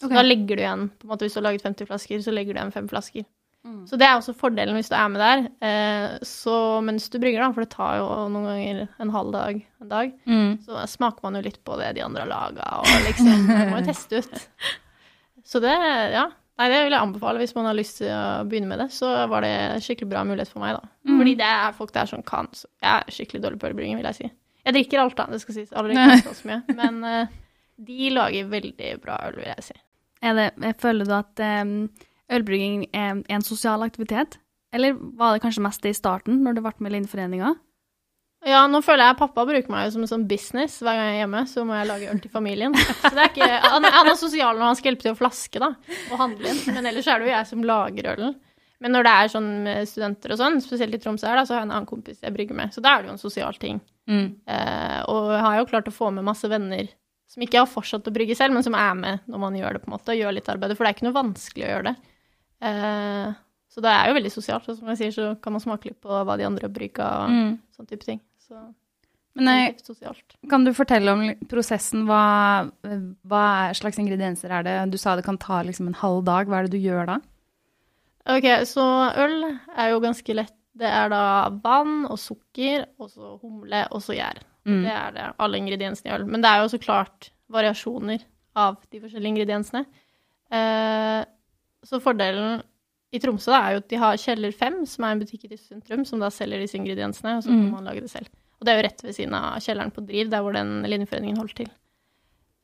[0.00, 0.16] Så okay.
[0.18, 2.52] da legger du igjen på en måte Hvis du har laget 50 flasker, så legger
[2.52, 3.24] du igjen 5 flasker.
[3.66, 3.80] Mm.
[3.90, 5.40] Så det er også fordelen hvis du er med der.
[5.66, 6.54] Eh, så
[6.86, 10.12] mens du brygger, da, for det tar jo noen ganger en halv dag, en dag,
[10.30, 10.52] Mm.
[10.62, 13.80] så smaker man jo litt på det de andre har laga, og liksom Man må
[13.82, 14.48] jo teste ut.
[15.46, 15.74] Så det,
[16.14, 16.24] ja.
[16.56, 18.86] Nei, det vil jeg anbefale hvis man har lyst til å begynne med det.
[18.96, 20.88] Så var det skikkelig bra mulighet for meg, da.
[21.06, 21.18] Mm.
[21.20, 22.48] Fordi det er folk der som kan.
[22.56, 24.30] Så jeg er skikkelig dårlig på ølbrygging, vil jeg si.
[24.66, 25.74] Jeg drikker alt, da, det skal sies.
[25.76, 26.76] Alle drikker ikke så mye.
[26.80, 27.34] Men eh,
[27.90, 29.76] de lager veldig bra øl, vil jeg si.
[30.26, 31.74] Det, jeg føler du at um,
[32.32, 34.38] ølbrygging er en sosial aktivitet?
[34.74, 37.54] Eller var det kanskje mest det i starten, når du ble med i Linjeforeninga?
[38.46, 40.76] Ja, nå føler jeg pappa bruker meg som en sånn business.
[40.84, 42.76] Hver gang jeg er hjemme, så må jeg lage øl til familien.
[42.76, 45.62] Så det er ikke, han, han er sosial når han skal hjelpe til å flaske
[45.62, 45.72] da,
[46.12, 46.60] og handle inn.
[46.76, 48.36] Men ellers er det jo jeg som lager ølen.
[48.84, 51.56] Men når det er sånn med studenter og sånn, spesielt i Tromsø her, da, så
[51.56, 52.74] har jeg en annen kompis jeg brygger med.
[52.76, 53.80] Så da er det jo en sosial ting.
[54.06, 54.26] Mm.
[54.52, 56.90] Eh, og jeg har jo klart å få med masse venner
[57.32, 59.82] som ikke har fortsatt å brygge selv, men som er med når man gjør det,
[59.82, 60.76] på en måte, og gjør litt arbeid.
[60.76, 62.12] For det er ikke noe vanskelig å gjøre det.
[62.66, 63.34] Eh,
[63.70, 64.66] så det er jo veldig sosialt.
[64.72, 67.30] Og som jeg sier, så kan man smake litt på hva de andre bruker og
[67.30, 67.58] Mm.
[67.76, 68.20] sånn type ting.
[68.40, 68.56] Så
[69.36, 70.36] Men jeg, sosialt.
[70.48, 72.06] kan du fortelle om prosessen?
[72.08, 72.70] Hva,
[73.26, 73.44] hva
[73.76, 74.90] slags ingredienser er det?
[74.90, 76.46] Du sa det kan ta liksom en halv dag.
[76.48, 77.18] Hva er det du gjør da?
[78.26, 78.82] Ok, så
[79.14, 80.52] øl er jo ganske lett.
[80.76, 84.40] Det er da vann og sukker, og så humle, og så gjær.
[84.66, 84.82] Mm.
[84.82, 86.26] Det er det, alle ingrediensene i øl.
[86.26, 88.24] Men det er jo så klart variasjoner
[88.56, 89.86] av de forskjellige ingrediensene.
[90.50, 91.24] Eh,
[91.86, 92.62] så fordelen
[93.14, 95.56] i Tromsø da, er jo at de har Kjeller 5, som er en butikk i
[95.56, 97.70] sentrum, som da selger disse ingrediensene, og så kan Mm.
[97.76, 98.26] man lage det selv.
[98.60, 101.36] Og det er jo rett ved siden av kjelleren på Driv, der hvor den linjeforeningen
[101.38, 101.70] holder til.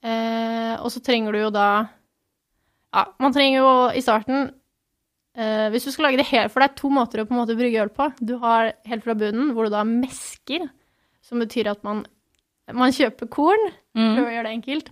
[0.03, 1.67] Eh, og så trenger du jo da
[2.93, 4.51] Ja, man trenger jo i starten
[5.39, 7.39] eh, Hvis du skal lage det helt For det er to måter å på en
[7.39, 8.09] måte brygge øl på.
[8.19, 10.67] Du har helt fra bunnen, hvor du da mesker,
[11.23, 12.03] som betyr at man,
[12.73, 14.15] man kjøper korn, Mm.
[14.17, 14.87] prøver å gjøre det enkelt,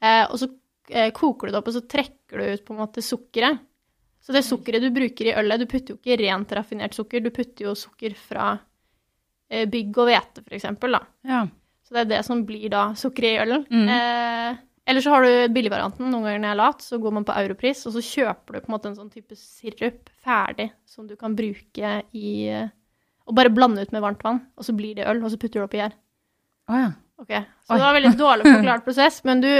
[0.00, 0.46] eh, og så
[0.90, 3.58] eh, koker du det opp, og så trekker du ut på en måte sukkeret.
[4.24, 7.28] Så det sukkeret du bruker i ølet, du putter jo ikke rent raffinert sukker, du
[7.34, 8.54] putter jo sukker fra
[9.52, 10.96] eh, bygg og hvete, eksempel.
[11.28, 11.42] Ja.
[11.84, 13.66] Så det er det som blir da sukkeret i ølen.
[13.68, 13.90] Mm.
[13.92, 16.08] Eh, eller så har du billigvarianten.
[16.08, 18.60] Noen ganger når jeg er lat, så går man på Europris, og så kjøper du
[18.64, 22.72] på en måte en sånn type sirup ferdig som du kan bruke i eh,
[23.28, 25.56] Og bare blande ut med varmt vann, og så blir det øl, og så putter
[25.56, 25.94] du det oppi her.
[26.68, 26.90] Oh, ja.
[27.20, 27.30] Ok,
[27.64, 27.76] Så Oi.
[27.78, 29.50] det var en veldig dårlig forklart prosess, men du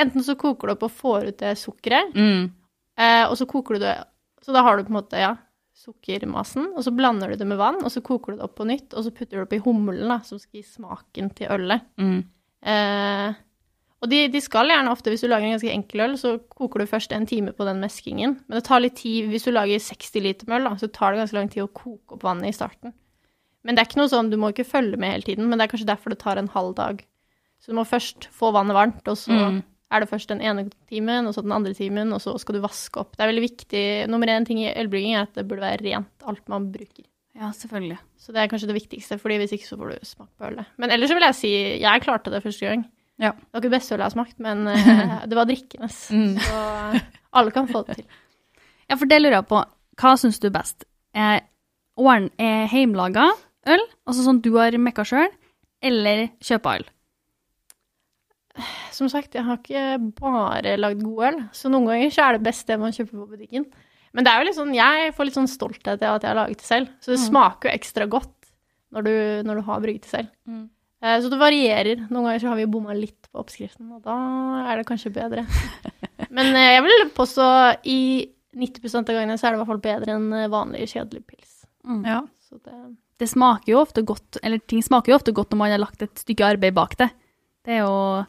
[0.00, 2.46] Enten så koker du opp og får ut det sukkeret, Mm.
[3.02, 3.96] Eh, og så koker du det
[4.42, 5.36] Så da har du på en måte, ja,
[5.82, 8.66] sukkermassen, og så blander du det med vann, og så koker du det opp på
[8.68, 11.84] nytt, og så putter du det oppi hummelen, da, som skal gi smaken til ølet.
[12.02, 12.18] Mm.
[12.72, 13.38] Eh,
[14.02, 16.82] og de, de skal gjerne ofte, hvis du lager en ganske enkel øl, så koker
[16.82, 18.34] du først en time på den meskingen.
[18.48, 21.14] Men det tar litt tid, hvis du lager 60 liter med øl, da, så tar
[21.14, 22.96] det ganske lang tid å koke opp vannet i starten.
[23.62, 25.68] Men det er ikke noe sånn, du må ikke følge med hele tiden, men det
[25.68, 27.04] er kanskje derfor det tar en halv dag.
[27.62, 29.62] Så du må først få vannet varmt, og så Mm.
[29.92, 32.64] Er det først den ene timen, og så den andre timen, og så skal du
[32.64, 33.14] vaske opp.
[33.16, 36.12] Det er veldig viktig, nummer én ting i ølbrygging er at det burde være rent,
[36.28, 37.04] alt man bruker.
[37.38, 37.98] Ja, selvfølgelig.
[38.20, 40.72] Så det er kanskje det viktigste, fordi hvis ikke så får du smak på ølet.
[40.80, 42.84] Men ellers så vil jeg si, jeg klarte det første gang.
[43.20, 43.32] Ja.
[43.32, 45.88] Det var ikke det beste ølet jeg har smakt, men uh, det var drikkende.
[46.10, 46.34] Mm.
[46.40, 48.08] Så alle kan få det til.
[48.88, 49.62] Ja, for det lurer jeg på.
[50.00, 50.84] Hva syns du best?
[52.00, 53.30] Åren er heimlaga
[53.68, 55.32] øl, altså sånn du har mekka sjøl,
[55.84, 56.86] eller kjøpa øl?
[58.92, 62.42] Som sagt, jeg har ikke bare lagd god øl, så noen ganger så er det
[62.44, 63.64] best det man kjøper på butikken.
[64.12, 66.36] Men det er jo litt sånn, jeg får litt sånn stolthet av at jeg har
[66.36, 67.28] laget det selv, så det Mm.
[67.30, 68.50] smaker jo ekstra godt
[68.92, 69.14] når du,
[69.48, 70.28] når du har brygget det selv.
[70.46, 70.68] Mm.
[71.02, 71.96] Eh, Så det varierer.
[72.10, 75.46] Noen ganger så har vi bomma litt på oppskriften, og da er det kanskje bedre.
[76.30, 77.46] Men eh, jeg vil påstå
[77.88, 81.24] i 90 av gangene så er det i hvert fall bedre enn eh, vanlig kjedelig
[81.26, 81.64] pils.
[82.04, 82.20] Ja.
[82.44, 85.70] Så det, Det smaker jo ofte godt, eller ting smaker jo ofte godt når man
[85.70, 87.08] har lagt et stykke arbeid bak det.
[87.64, 88.26] Det er jo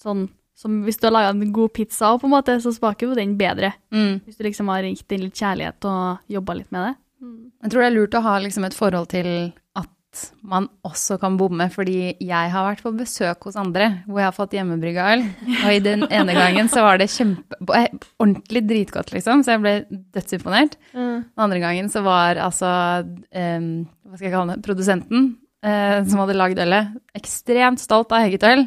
[0.00, 0.28] sånn
[0.60, 3.36] som hvis du har laga en god pizza, på en måte, så smaker jo den
[3.40, 3.72] bedre.
[3.94, 4.20] Mm.
[4.26, 6.92] Hvis du liksom har gitt den litt kjærlighet og jobba litt med det.
[7.24, 7.38] mm.
[7.62, 9.30] Jeg tror det er lurt å ha liksom et forhold til
[9.78, 14.26] at man også kan bomme, fordi jeg har vært på besøk hos andre hvor jeg
[14.26, 18.64] har fått hjemmebrygga øl, og i den ene gangen så var det kjempe, eh, ordentlig
[18.68, 19.74] dritgodt, liksom, så jeg ble
[20.16, 20.76] dødsimponert.
[20.92, 21.14] Mm.
[21.24, 22.72] Den andre gangen så var altså,
[23.06, 23.70] um,
[24.04, 25.30] hva skal jeg kalle det, produsenten
[25.64, 28.66] uh, som hadde lagd ølet, ekstremt stolt av eget øl.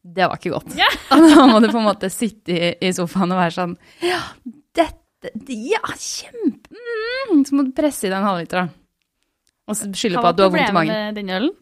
[0.00, 0.74] Det var ikke godt.
[1.12, 4.20] Og da må du på en måte sitte i, i sofaen og være sånn, ja,
[4.76, 7.42] dette, ja, kjempe, mm.
[7.48, 8.68] så må du presse i deg en halvliter da.
[9.70, 10.94] Og skylde på at du har vondt i problemet magen.
[10.94, 11.52] med den ølen?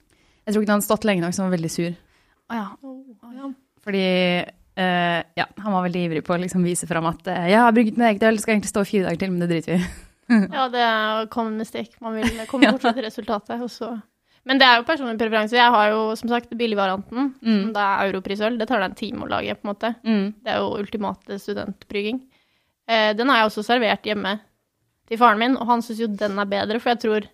[0.47, 1.97] Jeg tror ikke den hadde stått lenge nok, så han var veldig sur.
[2.49, 2.69] Oh, ja.
[3.37, 3.49] Ja.
[3.85, 4.05] Fordi
[4.81, 7.75] eh, ja, han var veldig ivrig på å liksom vise fram at eh, jeg har
[7.77, 9.81] brygget med eget øl, det skal egentlig stå fire dager til, men det driter vi
[9.83, 9.91] i.
[10.57, 11.97] Ja, det er common mistake.
[12.05, 13.93] Man vil komme bort til resultatet, og så
[14.49, 15.53] Men det er jo personlig preferanse.
[15.59, 17.63] Jeg har jo som sagt billigvarianten, Mm.
[17.67, 18.57] som da er europrisøl.
[18.59, 19.95] Det tar deg en time å lage, på en måte.
[20.05, 20.35] Mm.
[20.43, 22.23] Det er jo ultimate studentbrygging.
[22.89, 24.39] Eh, den har jeg også servert hjemme
[25.09, 27.29] til faren min, og han syns jo den er bedre, for jeg tror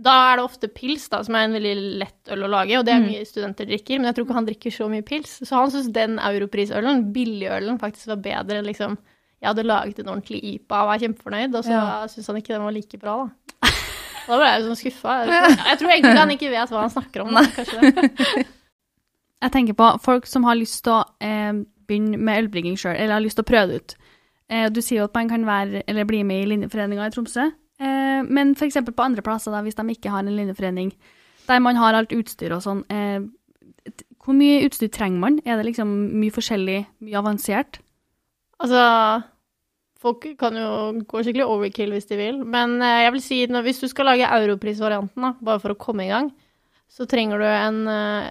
[0.00, 2.84] Da er det ofte pils, da, som er en veldig lett øl å lage, og
[2.84, 3.08] det er Mm.
[3.10, 5.40] mye studenter drikker, men jeg tror ikke han drikker så mye pils.
[5.42, 8.96] Så han syns den europrisølen, billigølen, faktisk var bedre enn liksom
[9.42, 12.06] Jeg hadde laget en ordentlig IPA og var kjempefornøyd, og så Ja.
[12.06, 13.16] syns han ikke den var like bra,
[13.62, 13.68] da.
[14.28, 15.16] Da ble jeg jo sånn skuffa.
[15.24, 17.34] Jeg, tror egentlig han ikke vet hva han snakker om.
[17.36, 18.44] Da, kanskje.
[19.38, 23.14] Jeg tenker på folk som har lyst til å eh, begynne med ølbrygging sjøl, eller
[23.14, 23.94] har lyst til å prøve det ut.
[24.50, 27.46] Eh, du sier jo at man kan være, eller bli med i linjeforeninga i Tromsø,
[27.78, 28.80] eh, men f.eks.
[28.88, 30.90] på andre plasser, da, hvis de ikke har en linjeforening,
[31.46, 33.22] der man har alt utstyr og sånn, eh,
[34.24, 35.38] hvor mye utstyr trenger man?
[35.46, 37.78] Er det liksom mye forskjellig, mye avansert?
[38.58, 38.82] Altså
[39.98, 40.66] Folk kan jo
[41.10, 44.06] gå skikkelig overkill hvis de vil, men eh, jeg vil si når, hvis du skal
[44.12, 46.30] lage europrisvarianten, bare for å komme i gang,
[46.88, 48.28] så trenger du en, eh,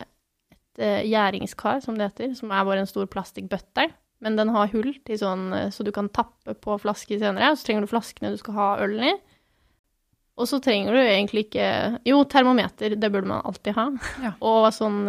[0.56, 3.90] et eh, gjæringskar, som det heter, som er bare en stor plastikkbøtte.
[4.24, 7.52] Men den har hull til sånn, så du kan tappe på flasker senere.
[7.54, 9.12] Så trenger du flaskene du skal ha ølen i.
[10.42, 11.68] Og så trenger du egentlig ikke
[12.08, 13.86] Jo, termometer, det burde man alltid ha.
[14.24, 14.32] Ja.
[14.50, 15.04] Og sånn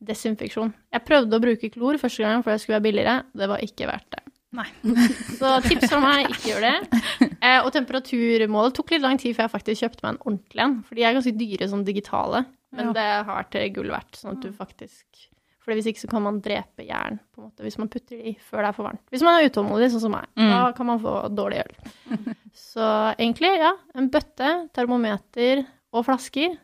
[0.00, 0.72] desinfeksjon.
[0.94, 3.18] Jeg prøvde å bruke klor første gang for det skulle være billigere.
[3.36, 4.21] Det var ikke verdt det.
[4.52, 4.66] Nei.
[5.38, 7.00] Så tips fra meg, ikke gjør det.
[7.42, 10.74] Eh, og temperaturmålet tok litt lang tid før jeg faktisk kjøpte meg en ordentlig en.
[10.84, 12.44] For de er ganske dyre sånn digitale,
[12.76, 12.92] men Ja.
[12.98, 14.18] det har vært gull verdt.
[14.20, 15.04] Sånn at du faktisk
[15.62, 18.32] For hvis ikke så kan man drepe jern på en måte, hvis man putter de
[18.50, 19.02] før det er for varmt.
[19.14, 20.48] Hvis man er utålmodig, sånn som meg, Mm.
[20.50, 22.34] da kan man få dårlig øl.
[22.52, 22.82] Så
[23.16, 26.56] egentlig, ja, en bøtte, termometer og flasker,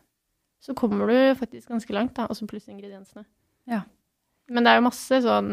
[0.59, 3.23] så kommer du faktisk ganske langt, da, og så pluss ingrediensene.
[3.71, 3.83] Ja.
[4.49, 5.51] Men det er jo masse sånn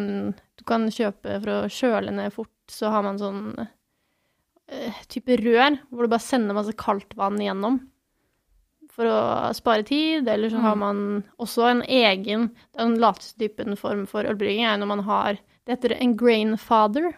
[0.56, 3.42] Du kan kjøpe for å kjøle ned fort, så har man sånn
[4.68, 7.80] eh, type rør hvor du bare sender masse kaldt vann igjennom
[8.96, 10.78] for å spare tid, eller så har Mm.
[10.80, 15.76] man også en egen Den lateste typen form for ølbrygging er når man har Det
[15.80, 17.12] heter en grain father,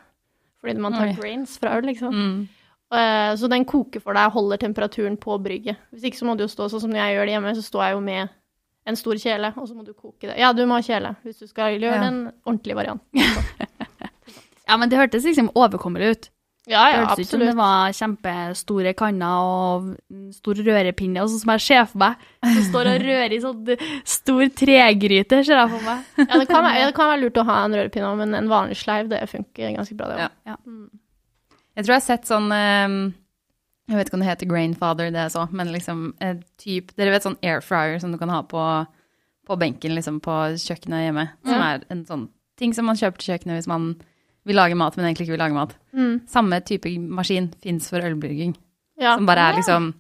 [0.61, 1.13] fordi man tar Oi.
[1.15, 2.13] grains fra øl, liksom.
[2.13, 2.49] Mm.
[2.91, 5.77] Eh, Så den koker for deg og holder temperaturen på brygget.
[5.93, 7.83] Hvis ikke så må du jo stå sånn som jeg gjør det hjemme, så står
[7.85, 8.29] jeg jo med
[8.89, 10.39] en stor kjele, og så må du koke det.
[10.41, 12.03] Ja, du må ha kjele hvis du skal gjøre Ja.
[12.09, 13.23] den ordentlige varianten.
[14.69, 16.27] Ja, men det hørtes liksom overkommelig ut.
[16.69, 17.57] Ja, Det ja, hørtes ut som det absolutt.
[17.57, 22.91] var kjempestore kanner og stor rørepinne, og sånn som jeg ser for meg, som står
[22.91, 23.71] og rører i sånn
[24.05, 26.03] stor tregryte, ser jeg for meg.
[26.21, 28.77] Ja, det kan, være, det kan være lurt å ha en rørepinne, men en vanlig
[28.77, 30.29] sleiv, det funker ganske bra, det Ja.
[30.29, 30.37] òg.
[30.53, 30.57] Ja.
[30.69, 30.91] Mm.
[31.79, 32.99] Jeg tror jeg har sett sånn ehm,
[33.89, 37.11] Jeg vet ikke om det heter Grainfather, det jeg så, men liksom et typ Dere
[37.15, 38.61] vet sånn air fryer som du kan ha på,
[39.49, 41.25] på benken liksom på kjøkkenet hjemme?
[41.49, 42.27] Som er en sånn
[42.59, 43.93] ting som man kjøper til kjøkkenet hvis man
[44.49, 45.73] vil lage mat, men egentlig ikke vil lage mat.
[45.97, 46.15] Mm.
[46.29, 48.55] Samme type maskin fins for ølbrygging.
[49.01, 49.15] Ja.
[49.17, 49.93] Som bare er liksom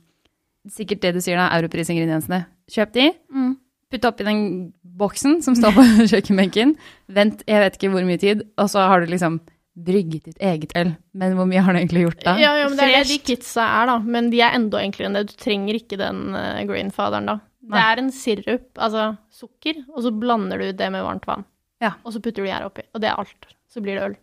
[0.68, 2.42] Sikkert det du sier da, europrisingrediensene.
[2.68, 3.54] Kjøp de, Mm.
[3.90, 6.74] putt oppi den boksen som står på kjøkkenbenken,
[7.08, 9.38] vent jeg vet ikke hvor mye tid, og så har du liksom
[9.84, 10.94] brygget ditt eget øl.
[11.14, 12.34] Men hvor mye har du egentlig gjort da?
[12.40, 13.98] Ja, ja, men det er det de kidsa er, da.
[14.02, 15.26] Men de er enda enklere enn det.
[15.30, 17.36] Du trenger ikke den uh, grainfaderen, da.
[17.68, 17.82] Det Nei.
[17.92, 21.44] er en sirup, altså sukker, og så blander du det med varmt vann.
[21.84, 21.92] Ja.
[22.04, 22.82] Og så putter du gjær oppi.
[22.94, 23.50] Og det er alt.
[23.68, 24.16] Så blir det øl.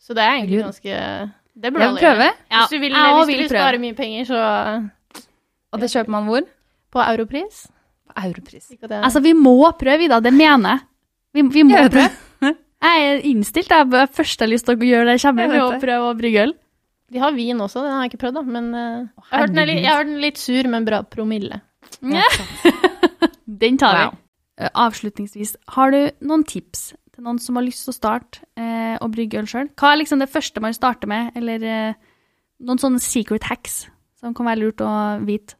[0.00, 0.94] Så det er egentlig ganske
[1.60, 2.28] Det burde vil prøve.
[2.50, 4.40] Ja, Hvis du vil, ja, hvis du vil spare mye penger, så
[5.72, 6.46] Og det kjøper man hvor?
[6.90, 7.66] på Europris.
[8.08, 8.68] På Europris.
[8.80, 10.78] Det- Altså, vi må prøve, Ida, det mener jeg.
[11.34, 12.08] Vi, vi må prøve.
[12.80, 13.72] Jeg er innstilt.
[13.72, 16.16] Jeg er først har lyst til å gjøre det jeg kommer, vet å prøve å
[16.18, 16.54] brygge øl.
[17.10, 18.42] De har vin også, den har jeg ikke prøvd, da.
[18.56, 21.60] Men uh, jeg, har den litt, jeg har hørt den litt sur, men bra promille.
[22.06, 22.24] Ja.
[23.60, 24.04] Den tar vi.
[24.06, 24.18] Wow.
[24.62, 28.94] Eh, Avslutningsvis, har du noen tips til noen som har lyst til å starte uh,
[29.02, 29.72] å brygge øl sjøl?
[29.74, 31.66] Hva er liksom det første man starter med, eller
[32.62, 33.82] noen sånne secret hacks
[34.20, 34.92] som kan være lurt å
[35.26, 35.58] vite?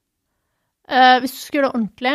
[0.90, 2.14] Eh, hvis du skal gjøre det ordentlig,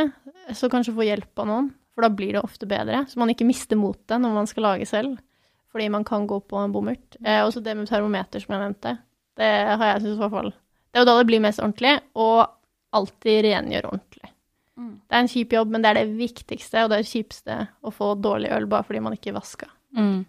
[0.58, 3.06] så kanskje få hjelp av noen, for da blir det ofte bedre.
[3.08, 5.16] Så man ikke mister motet når man skal lage selv,
[5.72, 7.18] fordi man kan gå på en bommert.
[7.24, 8.98] Eh, også det med termometer, som jeg nevnte.
[9.36, 11.98] Det har jeg syntes i hvert fall Det er jo da det blir mest ordentlig,
[12.16, 12.46] og
[12.96, 14.30] alltid rengjøre ordentlig.
[14.76, 14.94] Mm.
[15.08, 17.92] Det er en kjip jobb, men det er det viktigste, og det er kjipeste å
[17.96, 19.68] få dårlig øl bare fordi man ikke vaska.
[19.96, 20.24] Mm.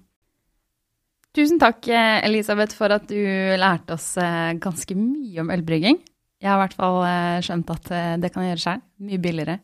[1.36, 3.18] Tusen takk, eh, Elisabeth, for at du
[3.60, 5.98] lærte oss eh, ganske mye om ølbrygging.
[6.40, 7.90] Jeg har i hvert fall eh, skjønt at
[8.22, 9.58] det kan gjøre seg Mye billigere.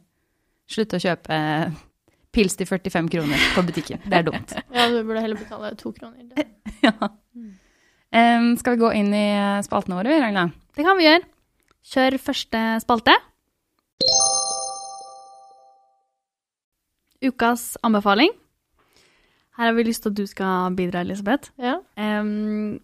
[0.69, 1.38] Slutt å kjøpe
[2.33, 4.01] pils til 45 kroner på butikken.
[4.05, 4.55] Det er dumt.
[4.77, 6.47] Ja, du burde heller betale to kroner.
[6.83, 6.95] Ja.
[8.12, 10.49] Um, skal vi gå inn i eh, spaltene våre, Ragna?
[10.77, 11.23] Det kan vi gjøre.
[11.92, 13.14] Kjør første spalte.
[17.23, 18.35] Ukas anbefaling.
[19.57, 21.53] Her har vi lyst til at du skal bidra, Elisabeth.
[21.61, 21.79] Ja.
[21.97, 22.81] Um,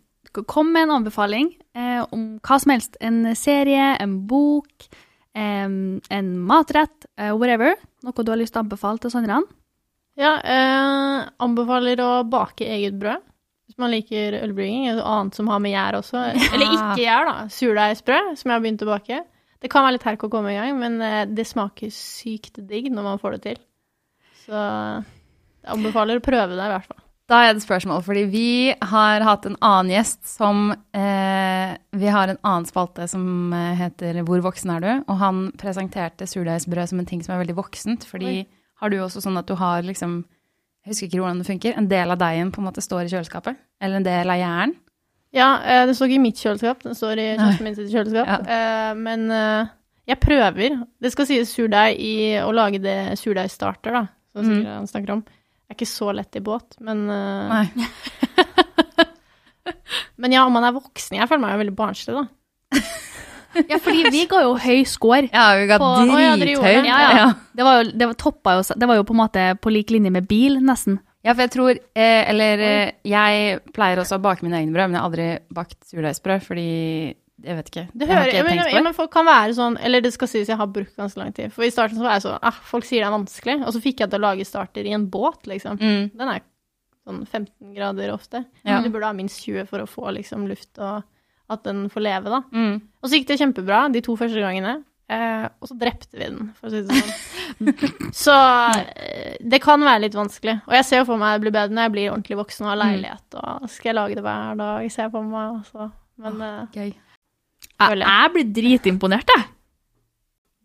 [0.46, 2.98] kom med en anbefaling eh, om hva som helst.
[3.00, 4.88] En serie, en bok,
[5.38, 5.78] em,
[6.10, 7.78] en matrett, uh, whatever.
[8.06, 9.40] Noe du har lyst til å anbefale til Sondre.
[10.18, 13.22] Ja, eh, anbefaler å bake eget brød.
[13.68, 16.22] Hvis man liker ølbrygging, annet som har med gjær også.
[16.48, 17.34] Eller ikke gjær, da.
[17.52, 19.20] Surdeigsbrød, som jeg har begynt å bake.
[19.62, 22.90] Det kan være litt herk å komme i gang, men eh, det smaker sykt digg
[22.94, 23.60] når man får det til.
[24.46, 27.04] Så jeg anbefaler å prøve det, i hvert fall.
[27.28, 28.44] Da er det et spørsmål, fordi vi
[28.88, 34.22] har hatt en annen gjest som eh, Vi har en annen spalte som eh, heter
[34.24, 34.88] Hvor voksen er du?
[35.12, 38.06] Og han presenterte surdeigsbrød som en ting som er veldig voksent.
[38.08, 38.46] Fordi Oi.
[38.80, 40.22] har du også sånn at du har liksom
[40.86, 41.76] Jeg husker ikke hvordan det funker.
[41.76, 43.58] En del av deigen på en måte står i kjøleskapet.
[43.82, 44.76] Eller en del av hjernen?
[45.36, 48.46] Ja, eh, det står ikke i mitt kjøleskap, den står i kjæresten min sitt kjøleskap.
[48.48, 48.94] Ja.
[48.96, 49.66] men eh,
[50.08, 50.78] jeg prøver.
[51.04, 54.54] Det skal sies surdeig i å lage det surdeigstarter, da, som Mm.
[54.54, 55.20] sikkert han snakker om.
[55.68, 57.52] Det er ikke så lett i båt, men uh...
[57.52, 57.66] Nei.
[60.18, 62.24] Men ja, om man er voksen Jeg føler meg jo veldig barnslig, da.
[63.68, 65.28] Ja, fordi vi ga jo høy score.
[65.32, 66.72] Ja, vi ga drithøy.
[66.74, 66.82] Ja.
[66.86, 67.28] Ja, ja.
[67.56, 70.12] Det var jo, det var jo, det var jo på en måte på lik linje
[70.14, 71.00] med bil, nesten.
[71.26, 74.90] Ja, for jeg tror eh, Eller eh, jeg pleier også å bake mine egne brød,
[74.90, 76.68] men jeg har aldri bakt surdeigsbrød fordi
[77.44, 77.84] Jeg vet ikke.
[77.94, 80.26] Det jeg hører, ikke men, ja, på men folk kan være sånn Eller det skal
[80.26, 81.52] sies jeg har brukt ganske lang tid.
[81.54, 83.54] For i starten så var jeg sånn ah, Folk sier det er vanskelig.
[83.62, 85.78] Og så fikk jeg til å lage starter i en båt, liksom.
[85.78, 86.08] Mm.
[86.18, 86.42] Den er
[87.08, 88.42] sånn 15 grader ofte.
[88.64, 88.76] Ja.
[88.76, 91.06] Men du burde ha minst 20 for å få liksom luft, og
[91.48, 92.42] at den får leve, da.
[92.52, 92.74] Mm.
[93.00, 94.80] Og så gikk det kjempebra de to første gangene.
[95.08, 98.12] Eh, og så drepte vi den, for å si det sånn.
[98.26, 98.36] så
[98.92, 100.58] eh, det kan være litt vanskelig.
[100.68, 102.74] Og jeg ser jo for meg det blir bedre når jeg blir ordentlig voksen og
[102.74, 105.62] har leilighet, og skal jeg lage det hver dag, ser jeg for meg.
[105.72, 105.88] Så.
[106.20, 106.96] Men eh, Gøy.
[107.78, 108.30] Jeg, jeg.
[108.34, 109.46] blir dritimponert, jeg.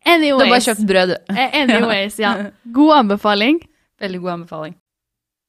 [0.03, 1.33] Du har bare kjøpt brød, du.
[1.33, 2.33] Eh, Anyways, ja.
[2.77, 3.61] God anbefaling.
[4.01, 4.73] Veldig god anbefaling.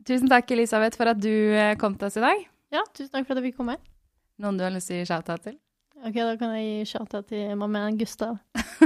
[0.06, 2.44] Tusen takk, Elisabeth, for at du eh, kom til oss i dag.
[2.74, 3.78] ja, tusen takk for at jeg fikk komme.
[4.42, 5.56] Noen du har lyst til å gi shout-out til?
[6.04, 8.36] Ok, da kan jeg gi shout-out til my man Gustav.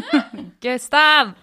[0.64, 1.34] Gustav!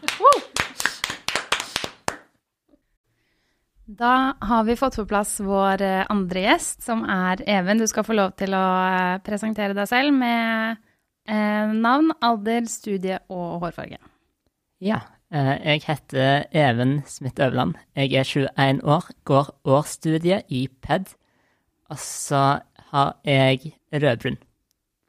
[3.85, 7.77] Da har vi fått på plass vår eh, andre gjest, som er Even.
[7.83, 8.65] Du skal få lov til å
[9.27, 10.79] presentere deg selv med
[11.29, 13.97] eh, navn, alder, studie og hårfarge.
[14.81, 14.99] Ja,
[15.33, 17.75] eh, jeg heter Even Smith Øverland.
[17.95, 21.15] Jeg er 21 år, går årsstudie i PED.
[21.89, 22.59] Og så
[22.91, 24.37] har jeg rødbrun.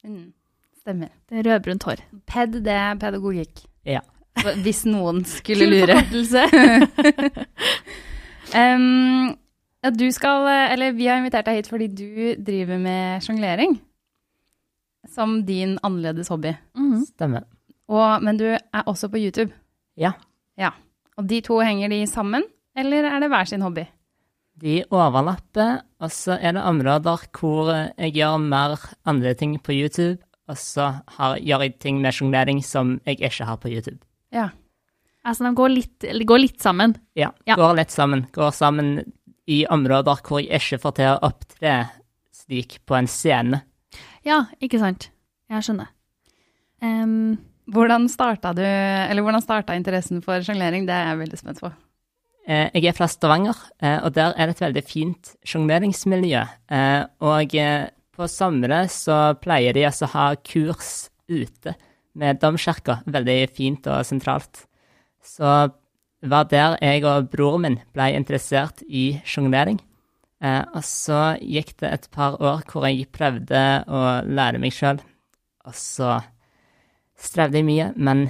[0.05, 0.33] Mm,
[0.81, 1.09] stemmer.
[1.29, 2.05] Det er rødbrunt hår.
[2.27, 3.65] PED, det er pedagogikk.
[3.87, 4.01] Ja.
[4.65, 5.97] Hvis noen skulle lure.
[8.55, 9.35] Em,
[9.83, 13.81] ja, du skal, eh, eller vi har invitert deg hit fordi du driver med sjonglering.
[15.17, 16.53] Som din annerledes hobby.
[16.77, 17.01] Mm.
[17.09, 17.47] Stemmer.
[17.89, 19.53] Og, men du er også på YouTube.
[19.97, 20.13] Ja.
[20.61, 20.75] Ja.
[21.17, 22.45] Og de to henger de sammen,
[22.77, 23.87] eller er det hver sin hobby?
[24.61, 28.77] De overlapper, og så er det områder hvor jeg gjør mer
[29.09, 33.49] andre ting på YouTube, og så har, gjør jeg ting med sjonglering som jeg ikke
[33.49, 33.99] har på YouTube.
[34.33, 34.49] Ja.
[35.27, 36.95] Altså, de går litt, går litt sammen.
[37.19, 37.57] Ja, Ja.
[37.59, 38.27] går litt sammen.
[38.33, 39.13] Går sammen
[39.47, 41.75] i områder hvor jeg ikke får til å opptre
[42.33, 43.63] slik på en scene.
[44.27, 45.11] Ja, ikke sant?
[45.51, 45.93] Jeg skjønner.
[46.83, 47.37] Um,
[47.67, 50.85] Hvordan starta du, eller hvordan starta interessen for sjonglering?
[50.87, 51.73] Det er jeg veldig spent på.
[52.47, 56.45] Eh, Jeg er fra Stavanger, eh, og der er det et veldig fint sjongleringsmiljø.
[56.71, 57.57] Eh, Og
[58.17, 61.75] på somre så pleier de altså å ha kurs ute
[62.15, 63.03] med domkirka.
[63.05, 64.67] Veldig fint og sentralt.
[65.25, 65.73] Så
[66.23, 69.81] var der jeg og broren min ble interessert i sjonglering.
[70.44, 74.99] Eh, Og så gikk det et par år hvor jeg prøvde å lære meg sjøl,
[75.66, 76.18] og så
[77.16, 78.27] strevde jeg mye, men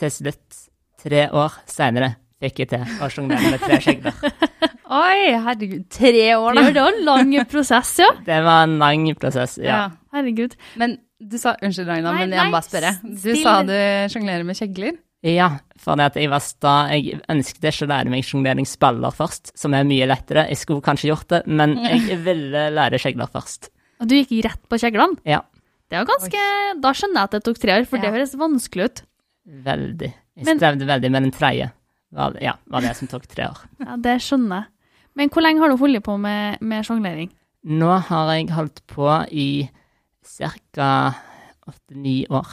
[0.00, 0.58] til slutt,
[1.00, 4.18] tre år seinere, fikk jeg til å sjonglere med tre skjegler.
[4.94, 5.86] Oi, herregud.
[5.90, 6.66] Tre år, da.
[6.68, 8.10] det var en lang prosess, ja.
[8.26, 9.86] Det var en lang prosess, ja.
[10.14, 10.52] Herregud.
[10.78, 12.92] Men du sa Unnskyld, Ragna, men jeg må bare spørre.
[13.02, 13.40] Du still.
[13.42, 13.72] sa du
[14.12, 14.98] sjonglerer med kjegler?
[15.24, 15.46] Ja,
[15.80, 19.72] for det at jeg var sta, jeg ønsket ikke å lære meg sjongleringsballer først, som
[19.76, 20.42] er mye lettere.
[20.50, 23.70] Jeg skulle kanskje gjort det, men jeg ville lære kjegler først.
[24.02, 25.16] Og du gikk rett på kjeglene?
[25.24, 25.40] Ja,
[25.88, 26.40] Det var ganske
[26.80, 28.02] Da skjønner jeg at det tok tre år, for Ja.
[28.02, 29.02] det høres vanskelig ut.
[29.46, 30.12] veldig.
[30.36, 31.72] Jeg Men- strevde veldig med den tredje.
[32.12, 33.58] Var, ja, var det som tok tre år.
[33.80, 34.66] Ja, Det skjønner jeg.
[35.16, 37.30] Men hvor lenge har du holdt på med, med sjonglering?
[37.66, 39.70] Nå har jeg holdt på i
[40.24, 41.14] ca.
[41.68, 42.46] åtte-ni år.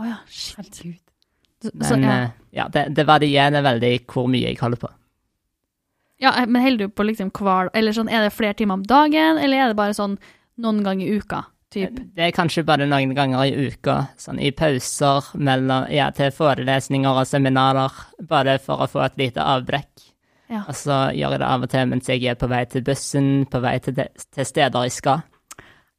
[0.00, 1.00] Å ja, shit.
[1.72, 2.12] Men så, ja.
[2.12, 4.90] eh, ja, det, det varierer veldig hvor mye jeg holder på.
[6.20, 8.86] ja, eh, men holder du på liksom hver Eller sånn, er det flere timer om
[8.86, 10.18] dagen, eller er det bare sånn
[10.62, 11.44] noen ganger i uka?
[11.72, 11.96] Typ?
[12.14, 17.18] Det er kanskje bare noen ganger i uka, sånn i pauser mellom, ja, til forelesninger
[17.20, 17.92] og seminarer,
[18.22, 19.90] bare for å få et lite avbrekk.
[20.46, 20.62] Ja.
[20.68, 23.30] Og så gjør jeg det av og til mens jeg er på vei til bussen,
[23.50, 25.24] på vei til, til steder jeg skal.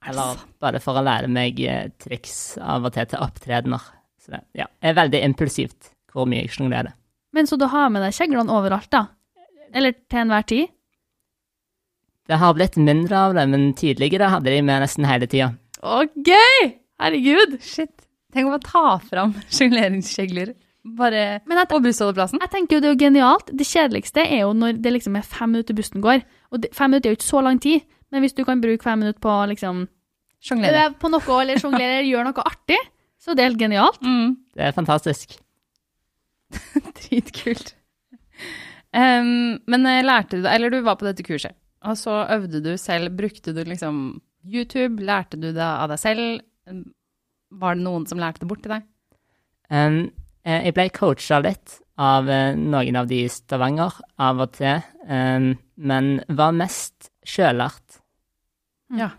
[0.07, 3.83] Eller bare for å lære meg eh, triks av og til til opptredener.
[4.27, 6.91] Så det ja, er veldig impulsivt hvor mye jeg sjonglerer.
[7.35, 9.05] Men så du har med deg kjeglene overalt, da?
[9.75, 10.73] Eller til enhver tid?
[12.27, 15.53] Det har blitt mindre av det, men tidligere hadde de med nesten hele tida.
[15.79, 16.71] Å, gøy!
[16.99, 17.59] Herregud!
[17.63, 17.93] Shit.
[18.35, 20.55] Tenk å bare ta fram sjongleringskjegler
[20.97, 22.39] bare Men jeg, på bussholdeplassen.
[22.43, 23.51] jeg tenker jo det er jo genialt.
[23.51, 26.21] Det kjedeligste er jo når det liksom er fem minutter bussen går.
[26.51, 28.87] Og det, fem minutter er jo ikke så lang tid, men hvis du kan bruke
[28.87, 29.85] fem minutter på liksom
[30.43, 30.85] Sjonglere.
[30.85, 32.77] øve på noe eller sjonglere eller gjøre noe artig,
[33.21, 34.01] så det er helt genialt.
[34.05, 34.37] Mm.
[34.55, 35.37] Det er fantastisk.
[37.01, 37.73] Dritkult.
[38.95, 42.71] Um, men eh, lærte du Eller du var på dette kurset, og så øvde du
[42.79, 43.11] selv.
[43.17, 45.03] Brukte du liksom YouTube?
[45.03, 46.39] Lærte du det av deg selv?
[47.51, 48.87] Var det noen som lærte det bort til deg?
[49.67, 49.99] Um,
[50.47, 54.83] eh, jeg ble coacha litt av eh, noen av de i Stavanger av og til,
[55.09, 58.01] um, men var mest sjølært.
[58.95, 59.11] Ja.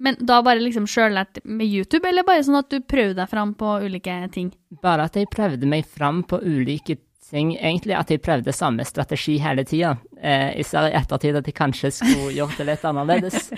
[0.00, 3.52] Men da bare liksom sjøllært med YouTube, eller bare sånn at du prøvde deg fram
[3.58, 4.48] på ulike ting?
[4.80, 6.96] Bare at jeg prøvde meg fram på ulike
[7.30, 7.52] ting.
[7.56, 9.94] Egentlig at jeg prøvde samme strategi hele tida.
[10.16, 13.50] Eh, ser i ettertid at jeg kanskje skulle gjort det litt annerledes.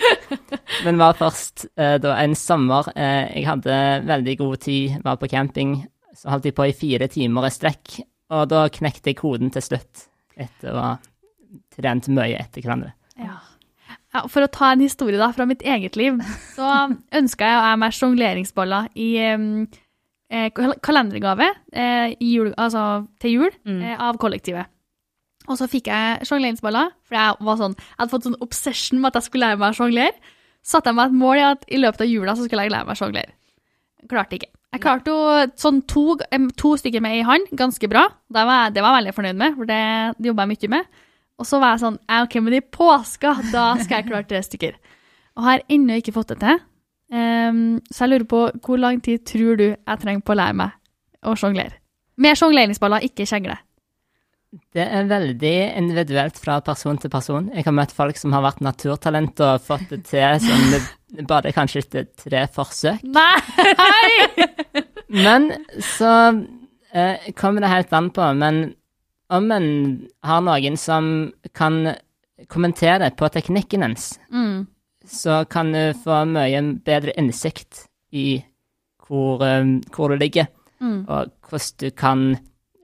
[0.85, 3.79] Men var først eh, da en sommer eh, Jeg hadde
[4.09, 5.77] veldig god tid, var på camping.
[6.13, 7.97] Så holdt jeg på i fire timer i strekk,
[8.35, 10.09] og da knekte jeg koden til slutt.
[10.37, 10.91] Etter å ha
[11.73, 12.93] trent mye etter hverandre.
[14.13, 14.25] Ja.
[14.29, 16.19] For å ta en historie da fra mitt eget liv,
[16.53, 16.67] så
[17.19, 20.49] ønska jeg å ha meg sjongleringsballer i eh,
[20.85, 23.81] kalendergave eh, i jul, altså, til jul Mm.
[23.81, 24.69] eh, av kollektivet.
[25.49, 29.09] Og så fikk jeg sjongleringsballer, for jeg, var sånn, jeg hadde fått sånn obsession med
[29.11, 30.13] at jeg skulle lære meg å sjonglere.
[30.63, 32.87] Satte jeg meg et mål i at i løpet av jula så skulle jeg lære
[32.87, 33.33] meg å sjonglere.
[34.07, 34.47] Klarte ikke.
[34.73, 35.17] Jeg klarte jo
[35.59, 36.03] sånn to,
[36.57, 38.05] to stykker med ei hånd ganske bra.
[38.31, 39.81] Det var, jeg- det var jeg veldig fornøyd med, for det,
[40.17, 40.85] det jobba jeg mye med.
[41.41, 44.77] Og så var jeg sånn, ok, men i påska, da skal jeg klare tre stykker.
[45.39, 46.61] Og har ennå ikke fått det til.
[47.13, 50.57] Um, så jeg lurer på hvor lang tid tror du jeg trenger på å lære
[50.61, 50.73] meg
[51.29, 51.77] å sjonglere?
[52.21, 53.57] Med sjongleringsballer, ikke kjegle.
[54.73, 57.47] Det er veldig individuelt fra person til person.
[57.55, 61.81] Jeg har møtt folk som har vært naturtalent og fått det til som bare kanskje
[61.81, 63.01] etter tre forsøk.
[63.01, 64.45] Nei!
[65.25, 65.49] Men
[65.81, 66.13] så
[66.93, 68.29] eh, kommer det helt an på.
[68.37, 68.63] Men
[69.29, 71.95] om en har noen som kan
[72.49, 74.67] kommentere på teknikken ens, Mm.
[75.05, 78.43] så kan du få mye bedre innsikt i
[79.07, 80.47] hvor, eh, hvor du ligger,
[80.81, 81.05] Mm.
[81.09, 82.37] og hvordan du kan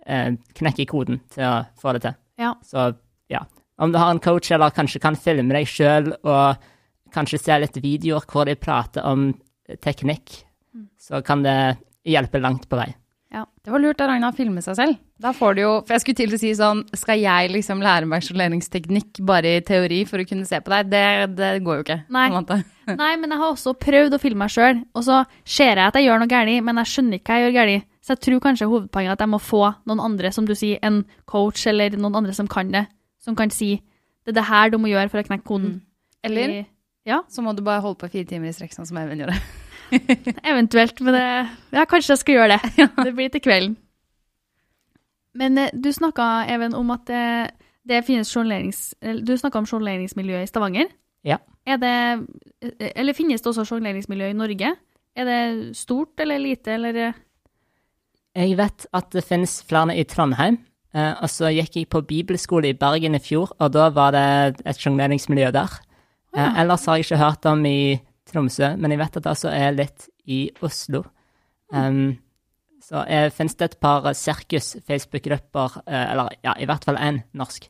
[0.05, 2.15] eh, knekke koden til å få det til.
[2.39, 2.53] Ja.
[2.63, 2.95] Så
[3.29, 3.43] ja,
[3.77, 6.57] om du har en coach eller kanskje kan filme deg sjøl og
[7.13, 9.33] kanskje se litt videoer hvor de prater om
[9.81, 10.43] teknikk,
[10.99, 12.95] så kan det hjelpe langt på vei.
[13.29, 14.95] Det var lurt av Ragna å filme seg selv.
[15.21, 18.07] Da får du jo For jeg skulle til å si sånn Skal jeg liksom lære
[18.09, 20.87] meg sjongleringsteknikk bare i teori for å kunne se på deg?
[20.89, 21.01] Det,
[21.37, 21.97] det går jo ikke.
[22.15, 22.23] Nei.
[23.03, 25.99] Nei, men jeg har også prøvd å filme meg sjøl, og så ser jeg at
[25.99, 27.85] jeg gjør noe galt, men jeg skjønner ikke hva jeg gjør galt.
[28.01, 30.79] Så jeg tror kanskje hovedpoenget er at jeg må få noen andre, som du sier,
[30.81, 32.87] en coach eller noen andre som kan det,
[33.21, 33.75] som kan si
[34.25, 35.81] det er det her du må gjøre for å knekke koden.
[36.25, 36.65] Eller I-
[37.05, 39.37] Ja, så må du bare holde på fire timer i strekk, sånn som Eivind gjorde.
[40.51, 41.27] eventuelt, men det,
[41.75, 42.87] ja, kanskje jeg skal gjøre det.
[43.05, 43.77] Det blir til kvelden.
[45.39, 47.25] Men eh, du snakka, Even, om at det,
[47.87, 48.93] det finnes sjonglerings...
[48.99, 50.89] Du snakka om sjongleringsmiljø i Stavanger.
[51.27, 51.39] Ja.
[51.67, 51.95] Er det
[52.61, 54.75] eh, Eller finnes det også sjongleringsmiljø i Norge?
[55.15, 57.19] Er det stort eller lite, eller eh?
[58.35, 60.59] Jeg vet at det finnes flere i Trondheim,
[60.93, 64.61] eh, og så gikk jeg på bibelskole i Bergen i fjor, og da var det
[64.69, 65.79] et sjongleringsmiljø der.
[66.37, 67.97] Eh, ellers har jeg ikke hørt om i
[68.29, 71.03] Tromsø, men jeg vet at det også er litt i Oslo.
[71.73, 72.17] Um,
[72.83, 77.67] så jeg, finnes det et par sirkus-Facebook-grupper, eh, eller ja, i hvert fall én norsk.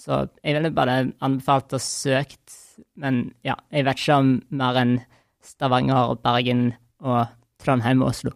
[0.00, 2.56] Så jeg ville bare anbefalt og søkt,
[2.96, 4.96] men ja, jeg vet ikke om mer enn
[5.44, 6.70] Stavanger, Bergen
[7.04, 7.26] og
[7.60, 8.32] Trondheim og Oslo.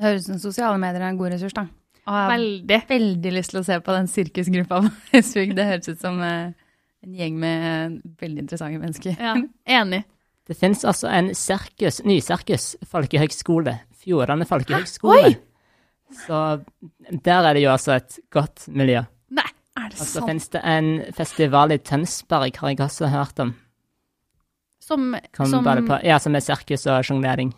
[0.00, 1.66] Det høres ut som sosiale medier er en god ressurs, da.
[2.06, 2.78] Og jeg har Veldig.
[2.88, 5.56] veldig lyst til å se på den sirkusgruppa på Facebook.
[5.58, 6.54] Det høres ut som eh,
[7.04, 9.14] en gjeng med veldig interessante mennesker.
[9.16, 9.34] Ja,
[9.80, 10.02] enig.
[10.50, 15.34] Det finnes altså en sirkus, nysirkus folkehøgskole, Fjordane folkehøgskole.
[16.24, 16.38] Så
[17.22, 19.04] der er det jo altså et godt miljø.
[19.30, 19.46] Nei,
[19.78, 23.54] Er det Og så finnes det en festival i Tønsberg, har jeg også hørt om.
[24.80, 27.52] som, Kom som bare på, ja, som er sirkus og sjonglering.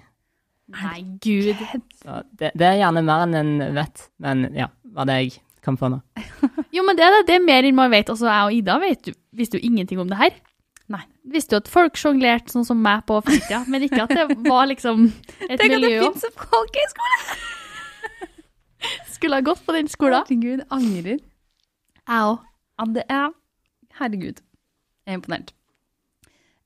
[0.72, 1.56] Nei, gud.
[2.02, 5.32] Så det, det er gjerne mer enn en vet, men ja, var det jeg
[5.66, 6.00] nå.
[6.74, 7.26] Jo, men det er det.
[7.28, 8.08] Det er mer enn man vet.
[8.10, 10.34] Altså, jeg og Ida vet visste jo ingenting om det her.
[10.92, 11.02] Nei.
[11.32, 14.66] Visste jo at folk sjonglerte sånn som meg på fritida, men ikke at det var
[14.70, 16.16] liksom et Tenk at det miljø òg.
[16.16, 17.18] fins en folkehøyskole!
[19.14, 20.24] Skulle ha gått på den skolen.
[20.26, 21.20] Herregud, angrer.
[22.02, 22.38] Jeg òg.
[22.80, 23.28] Ja, det er
[24.00, 24.40] Herregud.
[25.06, 25.52] Jeg er imponert.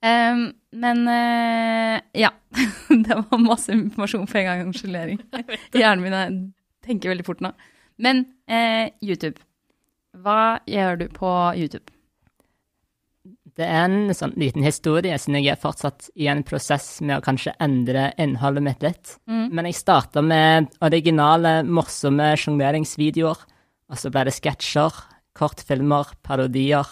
[0.01, 0.43] Um,
[0.77, 2.29] men uh, ja.
[3.05, 5.21] det var masse informasjon på en gang om sjonglering.
[5.73, 6.37] Hjernen min er-
[6.85, 7.51] tenker veldig fort nå.
[7.97, 9.41] Men eh, YouTube.
[10.17, 11.93] Hva gjør du på YouTube?
[13.57, 17.25] Det er en sånn liten historie, siden jeg er fortsatt i en prosess med å
[17.25, 19.15] kanskje endre innholdet mitt litt.
[19.25, 19.47] Mm.
[19.57, 23.41] Men jeg starta med originale, morsomme sjongleringsvideoer.
[23.87, 25.01] Og så ble det sketsjer,
[25.37, 26.85] kortfilmer, parodier.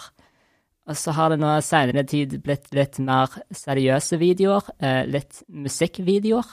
[0.89, 6.49] Og så har det nå senere tid blitt litt mer seriøse videoer, eh, litt musikkvideoer.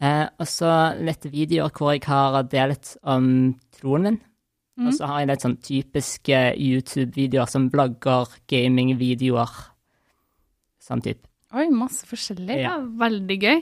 [0.00, 0.72] Eh, og så
[1.04, 3.26] litt videoer hvor jeg har delt om
[3.76, 4.20] troen min.
[4.80, 9.50] Og så har jeg litt sånn typiske YouTube-videoer som blogger, gaming-videoer.
[10.80, 11.28] Sånn type.
[11.52, 12.56] Oi, masse forskjellig.
[12.62, 12.78] Ja.
[12.78, 13.60] Ja, veldig gøy.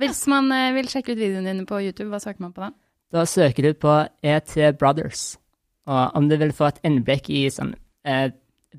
[0.00, 2.70] Hvis man eh, vil sjekke ut videoene dine på YouTube, hva søker man på da?
[3.10, 5.34] Da søker du på ET Brothers.
[5.90, 7.74] Og om du vil få et innblikk i sånn
[8.06, 8.30] eh,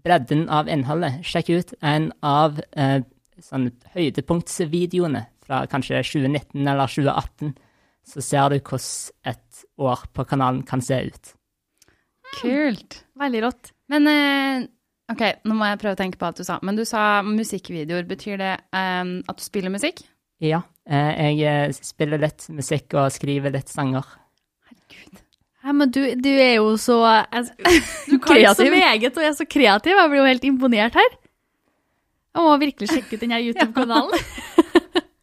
[0.02, 3.02] bredden av innholdet, sjekk ut en av eh,
[3.44, 7.54] sånn høydepunktsvideoene fra kanskje 2019 eller 2018.
[8.08, 11.34] Så ser du hvordan et år på kanalen kan se ut.
[12.42, 13.02] Kult.
[13.20, 13.72] Veldig rått.
[13.92, 14.64] Men eh,
[15.12, 16.58] ok, nå må jeg prøve å tenke på alt du sa.
[16.66, 18.08] Men du sa musikkvideoer.
[18.10, 20.02] Betyr det um, at du spiller musikk?
[20.42, 24.08] Ja, eh, jeg spiller litt musikk og skriver litt sanger.
[24.70, 25.20] Herregud.
[25.62, 27.52] Ja, men du, du er jo så jeg,
[28.10, 28.72] Du kan så Kreativ.
[28.74, 29.94] meget og er så kreativ.
[30.00, 31.18] Jeg blir jo helt imponert her.
[32.32, 34.26] Jeg må virkelig sjekke ut denne YouTube-kanalen.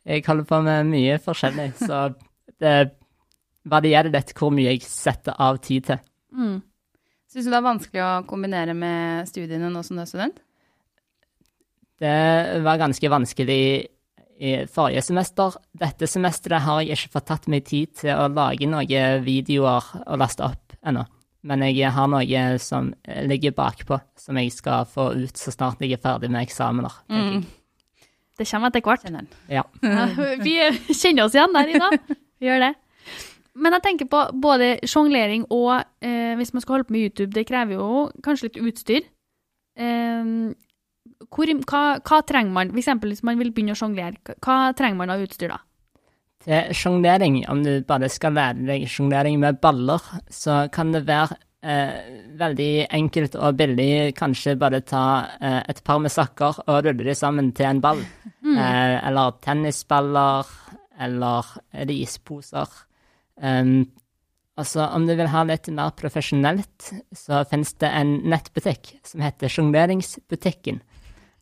[0.08, 2.06] Jeg holder på med mye forskjellig, så
[2.62, 2.76] det
[3.68, 6.00] varierer litt hvor mye jeg setter av tid til.
[6.32, 6.56] Mm.
[7.28, 10.40] Syns du det er vanskelig å kombinere med studiene nå som du er student?
[12.00, 13.60] Det var ganske vanskelig
[14.38, 15.58] i forrige semester.
[15.76, 20.20] Dette semesteret har jeg ikke fått tatt meg tid til å lage noen videoer og
[20.22, 21.04] laste opp ennå.
[21.48, 22.90] Men jeg har noe som
[23.28, 27.02] ligger bakpå, som jeg skal få ut så snart jeg er ferdig med eksamener.
[27.10, 27.42] jeg.
[28.38, 29.34] Det kommer etter hvert.
[29.50, 29.64] Ja.
[29.82, 30.04] Ja,
[30.44, 30.54] vi
[30.94, 31.90] kjenner oss igjen der, Ida.
[32.38, 32.74] Vi gjør det.
[33.58, 37.32] Men jeg tenker på både sjonglering og eh, hvis man skal holde på med YouTube,
[37.34, 39.08] det krever jo kanskje litt utstyr.
[39.78, 40.30] Eh,
[41.26, 42.92] hvor, hva, hva trenger man, f.eks.
[43.02, 45.58] hvis man vil begynne å sjonglere, hva trenger man av utstyr da?
[46.46, 51.34] Til sjonglering, om du bare skal lære deg sjonglering med baller, så kan det være
[51.62, 51.98] eh,
[52.38, 55.04] veldig enkelt og billig kanskje bare ta
[55.40, 58.02] eh, et par med sokker og rulle de sammen til en ball.
[58.48, 60.48] Eh, eller tennisballer,
[60.98, 61.48] eller
[61.88, 62.70] risposer.
[63.36, 63.90] Um,
[64.58, 69.52] altså, om du vil ha litt mer profesjonelt, så finnes det en nettbutikk som heter
[69.52, 70.80] Sjongleringsbutikken.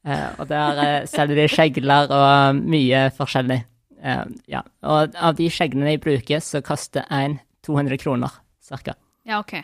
[0.07, 3.63] Eh, og der eh, selger de skjegler og mye forskjellig.
[3.97, 4.61] Uh, ja.
[4.87, 8.95] Og av de skjeglene jeg bruker, så koster en 200 kroner, cirka.
[9.27, 9.57] Ja, ok.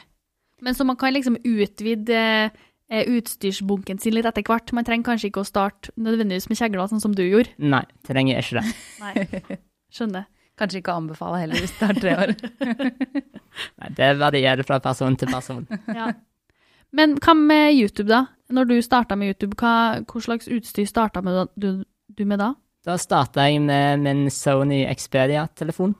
[0.62, 4.72] Men så man kan liksom utvide eh, utstyrsbunken sin litt etter hvert.
[4.76, 7.50] Man trenger kanskje ikke å starte nødvendigvis med kjegler, sånn som du gjorde.
[7.58, 8.74] Nei, trenger jeg ikke det.
[9.02, 9.58] Nei,
[9.92, 10.28] skjønner.
[10.60, 12.32] Kanskje ikke anbefale heller hvis det er tre år.
[13.80, 15.64] Nei, det varierer fra person til person.
[15.98, 16.12] Ja.
[16.92, 18.26] Men hva med YouTube, da?
[18.52, 21.22] Når du starta med YouTube, hva, hva slags utstyr starta
[21.56, 21.70] du,
[22.12, 22.50] du med da?
[22.84, 25.94] Da starta jeg med min Sony Xperia-telefon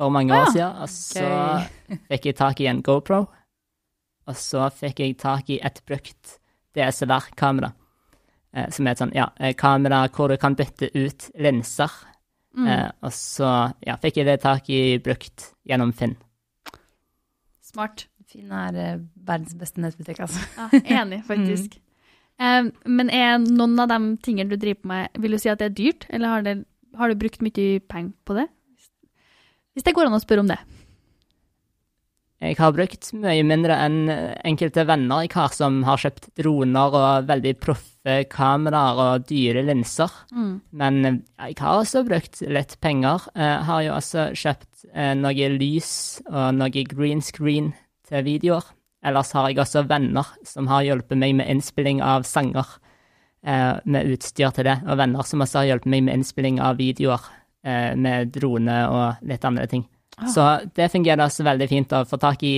[0.00, 0.78] for mange Ah, år siden.
[0.80, 3.26] Og så fikk jeg tak i en GoPro.
[4.30, 6.36] Og så fikk jeg tak i et brukt
[6.76, 7.72] DSLR-kamera.
[8.52, 11.92] Eh, som er et sånn, ja, eh, kamera hvor du kan bytte ut linser.
[12.56, 12.66] Mm.
[12.68, 13.50] Eh, og så
[13.80, 16.18] ja, fikk jeg det tak i brukt gjennom Finn.
[17.64, 18.06] Smart.
[18.32, 20.42] Finn er eh, verdens beste nettbutikk, altså.
[20.56, 20.68] Ja,
[21.02, 21.78] enig, faktisk.
[22.40, 25.60] Eh, men er noen av de tingene du driver på med, vil du si at
[25.62, 26.56] det er dyrt, eller har, det,
[26.98, 28.46] har du brukt mye penger på det?
[29.72, 30.60] Hvis det går an å spørre om det.
[32.42, 37.28] Jeg har brukt mye mindre enn enkelte venner jeg har som har kjøpt droner og
[37.28, 40.10] veldig proffe kameraer og dyre linser.
[40.74, 43.28] Men eh, jeg har også brukt litt penger.
[43.38, 45.92] Jeg har jo også kjøpt eh, noe lys
[46.26, 47.70] og noe green screen
[48.10, 48.66] til videoer.
[49.06, 52.66] Ellers har jeg også venner som har hjulpet meg med innspilling av sanger
[53.46, 56.78] eh, med utstyr til det, og venner som også har hjulpet meg med innspilling av
[56.78, 57.22] videoer
[57.66, 59.86] eh, med drone og litt andre ting.
[60.28, 60.46] Så
[60.76, 62.56] det fungerer også veldig fint å få tak i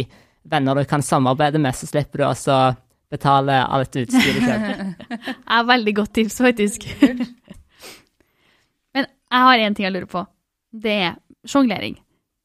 [0.50, 2.58] venner du kan samarbeide med, så slipper du også
[3.14, 5.18] betale alt utstyret selv.
[5.56, 6.86] er veldig godt tips, faktisk.
[8.94, 10.24] Men jeg har en ting jeg lurer på.
[10.74, 11.16] Det er
[11.48, 11.96] sjonglering.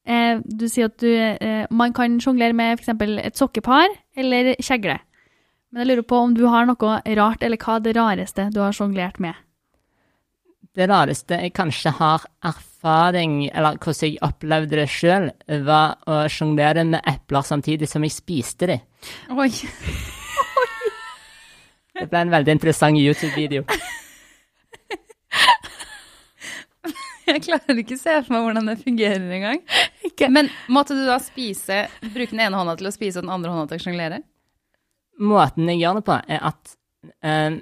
[0.06, 2.94] Eh, du sier at du, eh, man kan sjonglere med f.eks.
[3.26, 5.00] et sokkepar eller kjegle.
[5.70, 8.60] Men jeg lurer på om du har noe rart, eller hva er det rareste du
[8.62, 9.38] har sjonglert med?
[10.74, 12.26] Det rareste jeg kanskje har
[12.80, 15.30] erfaring, eller hvordan jeg opplevde det sjøl,
[15.66, 18.80] var å sjonglere med epler samtidig som jeg spiste dem.
[19.36, 19.50] Oi.
[22.00, 23.64] Det ble en veldig interessant YouTube-video.
[27.30, 29.60] Jeg klarer ikke å se for meg hvordan det fungerer engang.
[30.32, 33.52] Men måtte du da spise, bruke den ene hånda til å spise og den andre
[33.52, 34.18] hånda til å sjonglere?
[35.20, 36.72] Måten jeg gjør det på, er at
[37.22, 37.60] eh,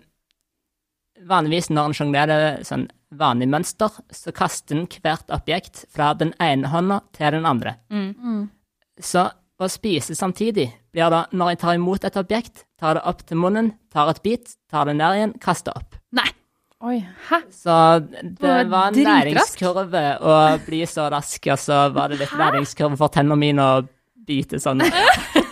[1.29, 6.69] vanligvis når en sjonglerer sånn vanlig mønster, så kaster den hvert objekt fra den ene
[6.69, 7.77] hånda til den andre.
[9.01, 9.29] Så
[9.59, 13.41] å spise samtidig blir da når jeg tar imot et objekt, tar det opp til
[13.41, 15.97] munnen, tar et bit, tar det ned igjen, kaster opp.
[16.13, 16.29] Nei!
[16.79, 17.41] Oi, hæ?
[17.51, 17.75] Så
[18.23, 23.11] det var en læringskurve å bli så rask, og så var det litt læringskurve for
[23.11, 23.81] tennene mine å
[24.29, 24.85] bite sånn.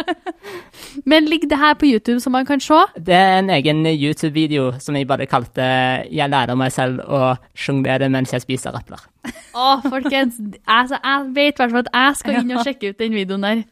[1.10, 2.78] Men ligger det her på YouTube, som man kan se?
[2.96, 5.62] Det er en egen YouTube-video som jeg bare kalte
[6.10, 9.04] 'Jeg lærer meg selv å sjonglere mens jeg spiser epler'.
[9.54, 10.40] Å, folkens.
[10.66, 13.46] Altså, jeg vet i hvert fall at jeg skal inn og sjekke ut den videoen
[13.46, 13.64] der.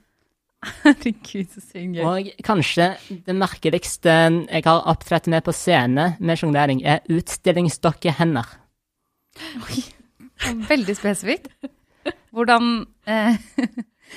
[0.84, 2.04] Herregud, så sykt gøy.
[2.04, 8.56] Og kanskje det merkeligste jeg har opptrådt med på scene med sjonglering, er utstillingsdokkehender.
[10.68, 11.48] Veldig spesifikt.
[12.32, 13.36] Hvordan, eh,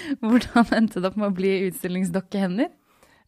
[0.22, 2.70] hvordan endte det opp med å bli utstillingsdokkehender?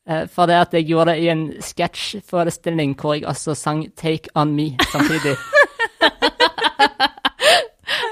[0.08, 4.30] Eh, For det at jeg gjorde det i en sketsjforestilling hvor jeg også sang 'Take
[4.36, 5.36] On Me' samtidig.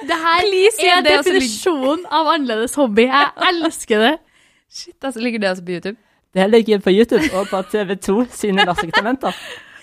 [0.04, 3.06] Det her Please, er det også ligger- definisjonen av annerledes hobby.
[3.08, 4.14] Jeg elsker det.
[4.74, 5.97] Shit, altså, ligger det også på YouTube?
[6.34, 9.32] Det ligger på YouTube og på TV2 sine Norske Talenter.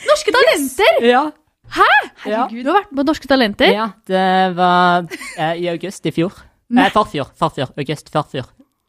[0.08, 1.00] Norske Talenter!
[1.06, 1.22] Ja.
[1.70, 1.86] Hæ?
[2.26, 2.46] Ja.
[2.50, 3.70] Du har vært på Norske Talenter?
[3.72, 5.06] ja, det var
[5.38, 6.32] eh, i august i fjor.
[6.70, 7.30] Nei, forfjor.
[7.38, 7.70] Forfjor.
[7.78, 8.44] August forfjor.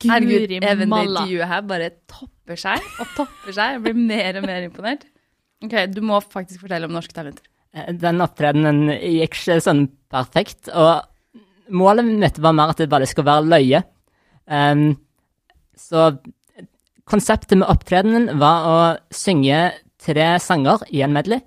[0.09, 3.77] Herregud, Even, det intervjuet her bare topper seg og topper seg.
[3.77, 5.05] Jeg blir mer og mer imponert.
[5.61, 7.45] Ok, Du må faktisk fortelle om Norske Talenter.
[7.73, 11.05] Eh, Den opptredenen gikk ikke sånn perfekt, og
[11.71, 13.83] målet mitt var mer at det bare skulle være løye.
[14.51, 14.97] Um,
[15.77, 16.09] så
[17.07, 18.77] konseptet med opptredenen var å
[19.13, 19.71] synge
[20.01, 21.41] tre sanger i en medley,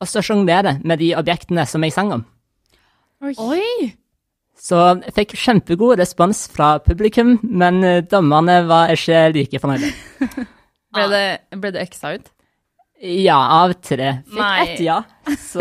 [0.00, 2.26] og så sjonglere med de objektene som jeg sang om.
[3.24, 3.32] Oi!
[3.40, 3.94] Oi!
[4.56, 9.90] Så jeg fikk kjempegod respons fra publikum, men eh, dommerne var ikke like fornøyde.
[10.96, 11.24] Ble det,
[11.60, 12.30] ble det eksa ut?
[13.04, 14.22] Ja, av tre.
[14.30, 14.62] Fikk Nei.
[14.64, 14.94] ett ja.
[15.44, 15.60] Så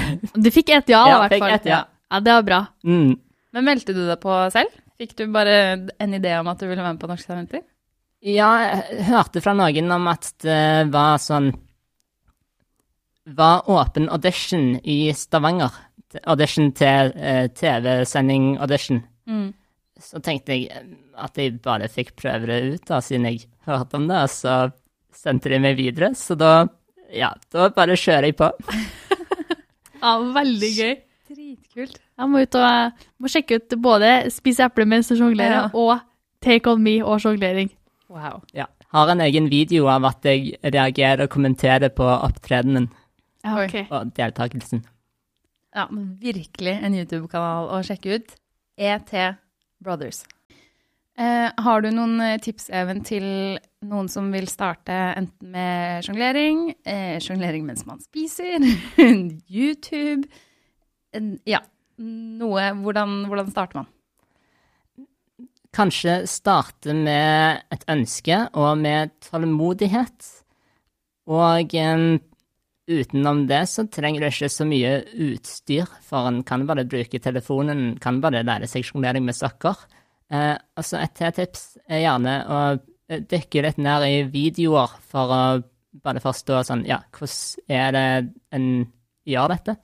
[0.42, 1.54] Du fikk et ja, da, Ja, i hvert fikk fall.
[1.60, 1.78] et ja.
[2.10, 2.60] ja, det var bra.
[2.82, 3.12] mm.
[3.52, 4.72] Men meldte du deg på selv?
[4.98, 5.54] Fikk du bare
[6.00, 7.62] en idé om at du ville være med på Norske Talenter?
[8.24, 11.52] Ja, jeg hørte fra noen om at det var sånn
[13.38, 15.70] Var åpen audition i Stavanger.
[16.24, 19.02] Audition til eh, TV-sending-audition.
[19.28, 19.52] Mm.
[20.02, 20.86] Så tenkte jeg eh,
[21.22, 24.20] at jeg bare fikk prøve det ut, da, siden jeg hørte om det.
[24.26, 24.56] Og så
[25.14, 26.52] sendte de meg videre, så da
[27.12, 28.50] Ja, da bare kjører jeg på.
[30.02, 30.94] Ja, veldig gøy.
[31.30, 31.98] Dritkult.
[32.18, 35.70] Jeg må ut og må sjekke ut både spise eple mens du sjonglerer, Ja.
[35.78, 36.00] og
[36.42, 37.70] take on me og sjonglering.
[38.10, 38.40] Wow.
[38.52, 38.66] Ja.
[38.92, 42.90] Har en egen video av at jeg reagerer og kommenterer på opptredenen
[43.42, 43.86] Okay.
[43.90, 44.84] Og deltakelsen.
[45.74, 48.34] Ja, men virkelig en YouTube-kanal å sjekke ut.
[48.76, 49.12] ET
[49.82, 50.22] Brothers.
[51.18, 53.24] Eh, har du noen eh, tips, Even, til
[53.84, 58.64] noen som vil starte enten med sjonglering, eh, sjonglering mens man spiser,
[59.52, 60.24] YouTube
[61.12, 61.60] en- Ja,
[62.00, 63.90] noe Hvordan, hvordan starter man?
[65.72, 70.26] Kanskje starte med et ønske og med tålmodighet.
[71.32, 72.18] Og em,
[73.00, 74.92] utenom det så trenger du ikke så mye
[75.28, 79.78] utstyr, for en kan bare bruke telefonen, en kan bare lære seg sjonglering med sokker.
[80.32, 85.42] Eh, altså et tips er gjerne å eh, dykke litt ned i videoer for å
[86.02, 88.06] bare forstå sånn, ja, hvordan er det
[88.56, 88.68] en
[89.28, 89.76] gjør dette?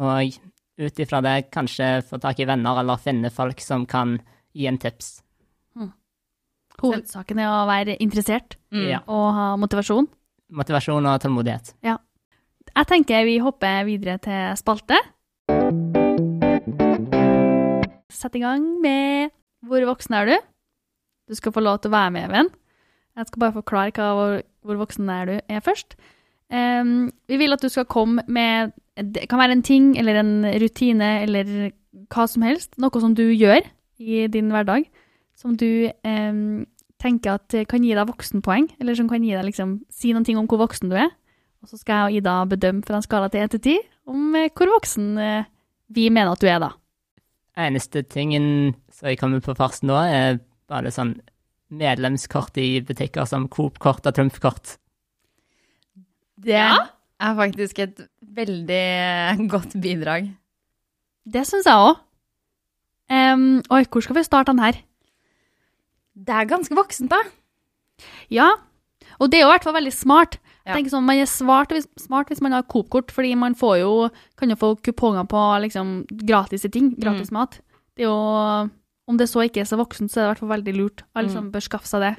[0.00, 0.40] Og
[0.76, 4.18] ut ifra det kanskje få tak i venner eller finne folk som kan
[4.56, 5.18] gi en tips.
[6.82, 8.58] Hovedsaken er å være interessert
[8.98, 9.08] Mm.
[9.08, 10.08] Og ha motivasjon.
[10.54, 11.72] Motivasjon og tålmodighet.
[11.82, 14.98] Jeg tenker vi hopper videre til spalte.
[18.12, 19.32] Sett i gang med
[19.66, 20.36] Hvor voksen er du?
[21.26, 22.50] Du skal få lov til å være med, Even.
[23.16, 25.96] Jeg skal bare forklare hva, hvor, hvor voksen er du er først.
[26.52, 30.46] Um, vi vil at du skal komme med Det kan være en ting eller en
[30.62, 31.72] rutine eller
[32.12, 32.76] hva som helst.
[32.78, 33.66] Noe som du gjør
[33.98, 34.86] i din hverdag,
[35.34, 36.66] som du em,
[37.06, 40.40] tenker at kan gi deg voksenpoeng, eller som kan gi deg liksom, si noen ting
[40.40, 41.14] om hvor voksen du er.
[41.62, 43.78] Og så skal jeg og Ida bedømme fra en skala til 1 til 10
[44.12, 45.48] om eh, hvor voksen eh,
[45.96, 46.72] vi mener at du er, da.
[47.66, 50.40] Eneste tingen som jeg kommer på først nå, er
[50.70, 51.16] bare sånn
[51.74, 54.76] medlemskort i butikker som Coop-kort og Trumf-kort.
[56.36, 58.02] Det er faktisk et
[58.36, 60.28] veldig eh, godt bidrag.
[61.26, 62.02] Det syns jeg òg.
[63.10, 64.78] oi, hvor skal vi starte den her?
[66.16, 67.20] Det er ganske voksent, da.
[68.32, 68.48] Ja,
[69.20, 70.38] og det er jo i hvert fall veldig smart.
[70.66, 73.76] Jeg tenker sånn, Man er smart hvis, smart hvis man har Coop-kort, fordi man får
[73.84, 73.92] jo,
[74.36, 77.60] kan jo få kuponger på liksom, gratis ting, gratis mat.
[77.94, 78.70] Det er jo,
[79.06, 81.04] Om det så ikke er så voksent, så er det i hvert fall veldig lurt.
[81.14, 82.16] Alle som bør skaffe seg det.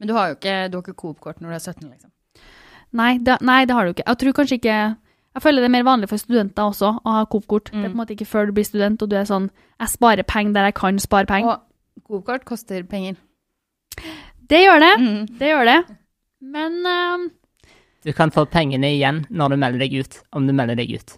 [0.00, 2.10] Men du har jo ikke, du har ikke Coop-kort når du er 17, liksom.
[2.92, 4.06] Nei det, nei, det har du ikke.
[4.06, 4.96] Jeg tror kanskje ikke
[5.32, 7.70] Jeg føler det er mer vanlig for studenter også å ha Coop-kort.
[7.70, 9.88] Det er på en måte ikke før du blir student og du er sånn Jeg
[9.88, 11.48] sparer penger der jeg kan spare penger.
[11.54, 13.16] Og Coop-kort koster penger.
[14.52, 14.92] Det gjør det.
[15.00, 15.20] Mm.
[15.40, 15.78] Det gjør det.
[16.52, 17.26] Men eh,
[18.04, 21.14] Du kan få pengene igjen når du melder deg ut, om du melder deg ut.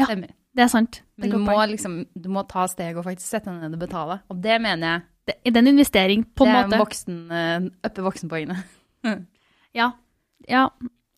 [0.00, 0.08] Ja.
[0.10, 1.00] Det er sant.
[1.18, 3.82] Det Men du må liksom, du må ta steget og faktisk sette deg ned og
[3.84, 4.20] betale.
[4.30, 5.02] Og det mener jeg.
[5.26, 6.68] det, det er en investering, på en måte.
[6.70, 8.58] det er voksen, uh, uppe voksenpoengene.
[9.74, 9.88] Ja.
[10.48, 10.68] ja.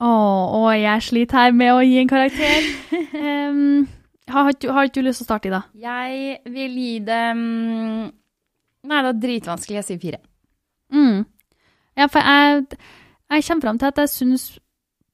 [0.00, 2.64] Å, å, jeg sliter her med å gi en karakter.
[3.52, 3.84] um,
[4.32, 5.60] har, ikke- har ikke du lyst til å starte, Ida?
[5.76, 9.76] Jeg vil gi det Nei, det er dritvanskelig.
[9.82, 10.20] Jeg sier fire.
[10.94, 11.24] Mm.
[11.96, 12.66] Ja, for jeg,
[13.32, 14.44] jeg kommer fram til at jeg syns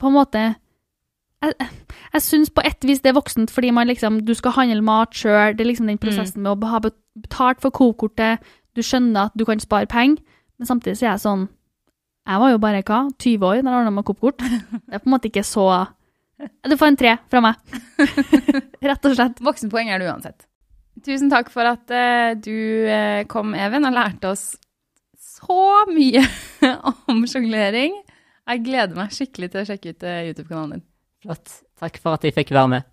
[0.01, 0.43] på en måte
[1.43, 1.55] Jeg,
[2.12, 5.14] jeg syns på et vis det er voksent, fordi man liksom, du skal handle mat
[5.14, 5.57] sjøl.
[5.57, 8.39] Det er liksom den prosessen med å ha betalt for Coop-kortet.
[8.76, 10.22] Du skjønner at du kan spare penger,
[10.59, 11.49] men samtidig så er jeg sånn
[12.28, 14.39] Jeg var jo bare hva, 20 år da jeg ordna meg Coop-kort.
[14.87, 15.66] Det er på en måte ikke så
[16.62, 17.59] Du får en tre fra meg.
[18.93, 19.43] Rett og slett.
[19.43, 20.47] Voksenpoeng er det uansett.
[21.03, 24.53] Tusen takk for at uh, du eh, kom, Even, og lærte oss
[25.47, 26.22] så mye
[27.11, 27.99] om sjonglering.
[28.43, 30.86] Jeg gleder meg skikkelig til å sjekke ut eh, YouTube-kanalen din.
[31.22, 31.61] Flott.
[31.78, 32.88] Takk for at jeg fikk være med.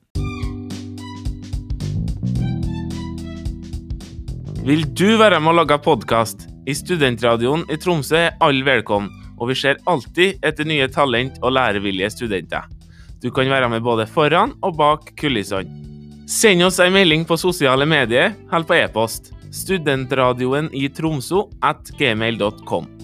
[4.65, 6.45] Vil du være med å lage podkast?
[6.69, 11.55] I Studentradioen i Tromsø er alle velkommen, og vi ser alltid etter nye talent og
[11.55, 12.67] lærevillige studenter.
[13.23, 15.71] Du kan være med både foran og bak kulissene.
[16.29, 19.31] Send oss en melding på sosiale medier eller på e-post.
[19.51, 22.98] Studentradioen i Tromsø at gmail.com.